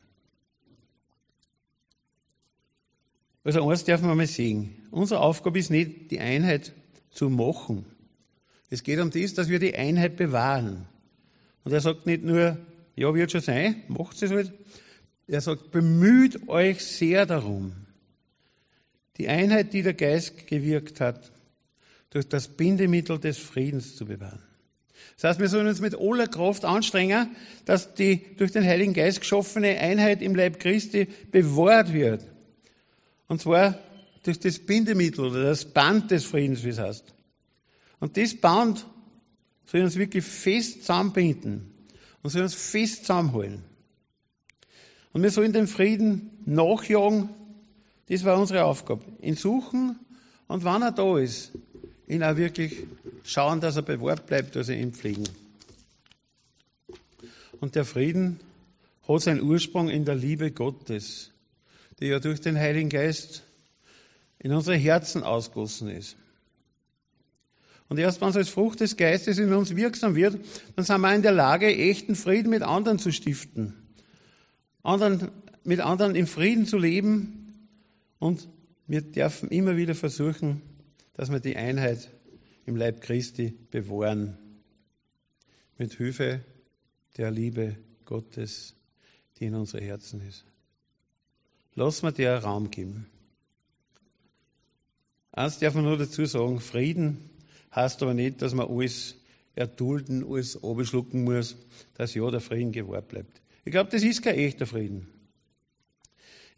Also 3.45 3.67
eins 3.67 3.85
darf 3.85 4.01
man 4.01 4.17
mal 4.17 4.27
sehen. 4.27 4.75
Unsere 4.91 5.21
Aufgabe 5.21 5.57
ist 5.57 5.71
nicht, 5.71 6.11
die 6.11 6.19
Einheit 6.19 6.73
zu 7.09 7.29
machen. 7.29 7.85
Es 8.69 8.83
geht 8.83 8.99
um 8.99 9.11
das, 9.11 9.33
dass 9.33 9.47
wir 9.47 9.59
die 9.59 9.75
Einheit 9.75 10.17
bewahren. 10.17 10.87
Und 11.63 11.71
er 11.71 11.79
sagt 11.81 12.05
nicht 12.05 12.23
nur, 12.23 12.57
ja, 12.95 13.15
wird 13.15 13.31
schon 13.31 13.41
sein, 13.41 13.81
macht 13.87 14.21
es 14.21 14.29
halt. 14.29 14.51
Er 15.27 15.41
sagt, 15.41 15.71
bemüht 15.71 16.49
euch 16.49 16.83
sehr 16.83 17.25
darum, 17.25 17.73
die 19.19 19.27
Einheit, 19.27 19.73
die 19.73 19.83
der 19.83 19.93
Geist 19.93 20.47
gewirkt 20.47 21.01
hat, 21.01 21.31
durch 22.09 22.27
das 22.27 22.47
Bindemittel 22.47 23.19
des 23.19 23.37
Friedens 23.37 23.95
zu 23.95 24.05
bewahren. 24.05 24.41
Das 25.15 25.31
heißt, 25.31 25.39
wir 25.39 25.49
sollen 25.49 25.67
uns 25.67 25.81
mit 25.81 25.95
aller 25.99 26.27
Kraft 26.27 26.63
anstrengen, 26.65 27.35
dass 27.65 27.93
die 27.93 28.35
durch 28.37 28.51
den 28.51 28.63
Heiligen 28.63 28.93
Geist 28.93 29.19
geschaffene 29.19 29.77
Einheit 29.77 30.21
im 30.21 30.33
Leib 30.33 30.59
Christi 30.59 31.07
bewahrt 31.31 31.93
wird. 31.93 32.23
Und 33.27 33.41
zwar 33.41 33.77
durch 34.23 34.39
das 34.39 34.59
Bindemittel 34.59 35.25
oder 35.25 35.43
das 35.43 35.65
Band 35.65 36.09
des 36.11 36.23
Friedens, 36.23 36.63
wie 36.63 36.69
es 36.69 36.79
heißt. 36.79 37.13
Und 37.99 38.15
das 38.15 38.33
Band 38.33 38.85
soll 39.65 39.81
uns 39.81 39.97
wirklich 39.97 40.23
fest 40.23 40.81
zusammenbinden 40.81 41.71
und 42.23 42.29
soll 42.29 42.43
uns 42.43 42.55
fest 42.55 43.05
zusammenholen. 43.05 43.63
Und 45.11 45.23
wir 45.23 45.31
sollen 45.31 45.53
den 45.53 45.67
Frieden 45.67 46.31
nachjagen. 46.45 47.29
Das 48.09 48.23
war 48.23 48.39
unsere 48.39 48.65
Aufgabe. 48.65 49.05
Ihn 49.21 49.35
suchen 49.35 49.99
und 50.47 50.63
wann 50.63 50.81
er 50.81 50.91
da 50.91 51.17
ist, 51.19 51.51
ihn 52.07 52.23
auch 52.23 52.35
wirklich 52.35 52.87
schauen, 53.23 53.61
dass 53.61 53.75
er 53.75 53.83
bewahrt 53.83 54.25
bleibt, 54.25 54.55
dass 54.55 54.67
er 54.67 54.77
ihm 54.77 54.93
pflegen. 54.93 55.29
Und 57.61 57.75
der 57.75 57.85
Frieden 57.85 58.39
hat 59.07 59.21
seinen 59.21 59.41
Ursprung 59.41 59.89
in 59.89 60.05
der 60.05 60.15
Liebe 60.15 60.51
Gottes, 60.51 61.31
die 61.99 62.07
ja 62.07 62.19
durch 62.19 62.41
den 62.41 62.57
Heiligen 62.57 62.89
Geist 62.89 63.43
in 64.39 64.53
unsere 64.53 64.77
Herzen 64.77 65.23
ausgossen 65.23 65.89
ist. 65.89 66.15
Und 67.89 67.97
erst 67.97 68.21
wenn 68.21 68.29
es 68.29 68.37
als 68.37 68.49
Frucht 68.49 68.79
des 68.79 68.97
Geistes 68.97 69.39
in 69.39 69.51
uns 69.53 69.75
wirksam 69.75 70.15
wird, 70.15 70.37
dann 70.75 70.85
sind 70.85 71.01
wir 71.01 71.13
in 71.13 71.23
der 71.23 71.31
Lage, 71.31 71.67
echten 71.67 72.15
Frieden 72.15 72.49
mit 72.49 72.61
anderen 72.61 72.99
zu 72.99 73.11
stiften. 73.11 73.73
Anderen, 74.83 75.29
mit 75.63 75.79
anderen 75.79 76.15
im 76.15 76.27
Frieden 76.27 76.65
zu 76.65 76.77
leben. 76.77 77.38
Und 78.19 78.49
wir 78.87 79.01
dürfen 79.01 79.49
immer 79.49 79.77
wieder 79.77 79.95
versuchen, 79.95 80.61
dass 81.13 81.31
wir 81.31 81.39
die 81.39 81.55
Einheit 81.55 82.11
im 82.65 82.75
Leib 82.75 83.01
Christi 83.01 83.53
bewahren. 83.71 84.37
Mit 85.77 85.93
Hilfe 85.93 86.41
der 87.17 87.31
Liebe 87.31 87.77
Gottes, 88.05 88.75
die 89.37 89.45
in 89.45 89.55
unsere 89.55 89.83
Herzen 89.83 90.21
ist. 90.27 90.45
Lass 91.73 92.03
mir 92.03 92.11
der 92.11 92.43
Raum 92.43 92.69
geben. 92.69 93.07
Eins 95.31 95.59
darf 95.59 95.75
man 95.75 95.85
nur 95.85 95.97
dazu 95.97 96.25
sagen, 96.25 96.59
Frieden 96.59 97.29
heißt 97.73 98.01
aber 98.03 98.13
nicht, 98.13 98.41
dass 98.41 98.53
man 98.53 98.67
alles 98.67 99.15
erdulden, 99.55 100.25
alles 100.25 100.61
abschlucken 100.61 101.23
muss, 101.23 101.55
dass 101.93 102.13
ja 102.13 102.29
der 102.29 102.41
Frieden 102.41 102.71
gewahrt 102.71 103.07
bleibt. 103.07 103.41
Ich 103.63 103.71
glaube, 103.71 103.89
das 103.91 104.03
ist 104.03 104.21
kein 104.21 104.35
echter 104.35 104.65
Frieden. 104.65 105.07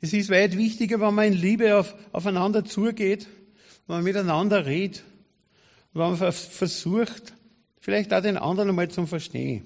Es 0.02 0.14
ist 0.14 0.32
weit 0.32 0.58
wichtiger, 0.58 1.00
wenn 1.00 1.14
man 1.14 1.28
in 1.28 1.34
Liebe 1.34 1.78
auf, 1.78 1.96
aufeinander 2.12 2.66
zugeht, 2.66 3.28
wenn 3.86 3.98
man 3.98 4.04
miteinander 4.04 4.66
redet, 4.66 5.04
wenn 5.94 6.18
man 6.18 6.34
versucht, 6.34 7.36
vielleicht 7.80 8.12
auch 8.14 8.22
den 8.22 8.38
anderen 8.38 8.70
einmal 8.70 8.90
zu 8.90 9.06
verstehen. 9.06 9.66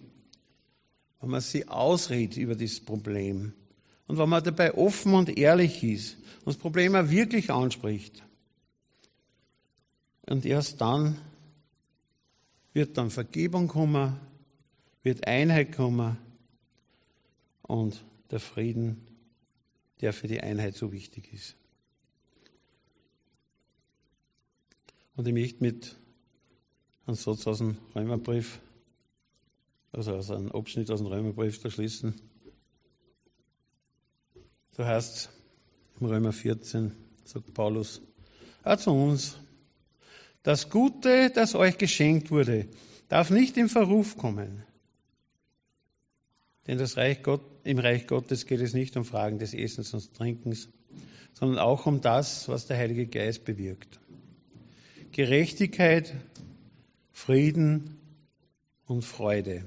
Wenn 1.22 1.30
man 1.30 1.42
sie 1.42 1.68
ausredet 1.68 2.38
über 2.38 2.56
das 2.56 2.82
Problem. 2.82 3.54
Und 4.08 4.18
wenn 4.18 4.30
man 4.30 4.44
dabei 4.44 4.74
offen 4.76 5.14
und 5.14 5.38
ehrlich 5.38 5.84
ist 5.84 6.18
und 6.40 6.48
das 6.48 6.58
Problem 6.58 6.96
auch 6.96 7.10
wirklich 7.10 7.50
anspricht. 7.50 8.22
Und 10.28 10.46
erst 10.46 10.82
dann 10.82 11.18
wird 12.74 12.98
dann 12.98 13.10
Vergebung 13.10 13.70
kommen, 13.70 14.20
wird 15.02 15.26
Einheit 15.28 15.72
kommen 15.72 16.18
und 17.62 18.04
der 18.32 18.40
Frieden, 18.40 19.15
der 20.02 20.14
für 20.14 20.28
die 20.28 20.42
Einheit 20.42 20.76
so 20.76 20.92
wichtig 20.92 21.32
ist. 21.34 21.56
Und 25.16 25.28
ich 25.28 25.34
möchte 25.34 25.64
mit 25.64 25.96
einem 27.06 27.16
Satz 27.16 27.48
aus 27.48 27.60
dem 27.60 27.78
Römerbrief, 27.96 28.60
also 29.92 30.16
aus 30.16 30.32
einem 30.32 30.52
Abschnitt 30.52 30.92
aus 30.92 31.00
dem 31.00 31.08
Römerbrief 31.08 31.62
da 31.62 31.70
schließen. 31.70 32.14
Da 34.76 34.86
heißt 34.86 35.30
im 36.02 36.08
Römer 36.08 36.34
14, 36.34 36.92
sagt 37.24 37.54
Paulus, 37.54 38.02
auch 38.64 38.78
zu 38.78 38.92
uns, 38.92 39.38
das 40.44 40.70
Gute, 40.70 41.32
das 41.34 41.56
euch 41.56 41.78
geschenkt 41.78 42.30
wurde, 42.30 42.68
darf 43.08 43.30
nicht 43.30 43.56
in 43.58 43.70
Verruf 43.70 44.18
kommen. 44.18 44.64
Denn 46.68 46.78
das 46.78 46.98
Reich 46.98 47.24
Gott, 47.24 47.42
im 47.66 47.80
Reich 47.80 48.08
Gottes 48.08 48.46
geht 48.46 48.62
es 48.62 48.74
nicht 48.74 48.96
um 48.96 49.04
Fragen 49.04 49.40
des 49.40 49.54
Essens 49.54 49.94
und 49.94 50.14
Trinkens, 50.14 50.70
sondern 51.34 51.60
auch 51.60 51.86
um 51.88 52.00
das, 52.00 52.48
was 52.48 52.68
der 52.68 52.78
Heilige 52.78 53.08
Geist 53.08 53.44
bewirkt. 53.44 54.00
Gerechtigkeit, 55.12 56.14
Frieden 57.12 57.98
und 58.86 59.04
Freude. 59.04 59.66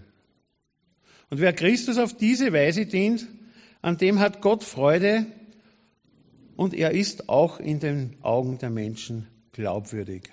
Und 1.29 1.41
wer 1.41 1.53
Christus 1.53 1.99
auf 1.99 2.17
diese 2.17 2.53
Weise 2.53 2.87
dient, 2.87 3.27
an 3.83 3.99
dem 3.99 4.21
hat 4.21 4.41
Gott 4.41 4.63
Freude 4.63 5.27
und 6.57 6.75
er 6.75 6.93
ist 6.93 7.29
auch 7.29 7.59
in 7.59 7.81
den 7.81 8.17
Augen 8.23 8.59
der 8.59 8.71
Menschen 8.71 9.27
glaubwürdig. 9.53 10.33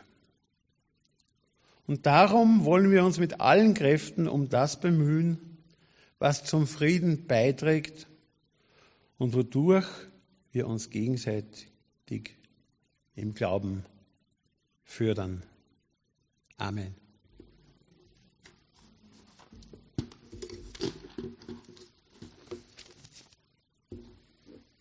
Und 1.87 2.05
darum 2.05 2.63
wollen 2.63 2.91
wir 2.91 3.03
uns 3.03 3.19
mit 3.19 3.41
allen 3.41 3.73
Kräften 3.73 4.27
um 4.27 4.49
das 4.49 4.79
bemühen, 4.79 5.39
was 6.19 6.43
zum 6.43 6.67
Frieden 6.67 7.27
beiträgt 7.27 8.07
und 9.17 9.33
wodurch 9.33 9.87
wir 10.51 10.67
uns 10.67 10.89
gegenseitig 10.89 12.37
im 13.15 13.33
Glauben 13.33 13.85
fördern. 14.83 15.43
Amen. 16.57 17.04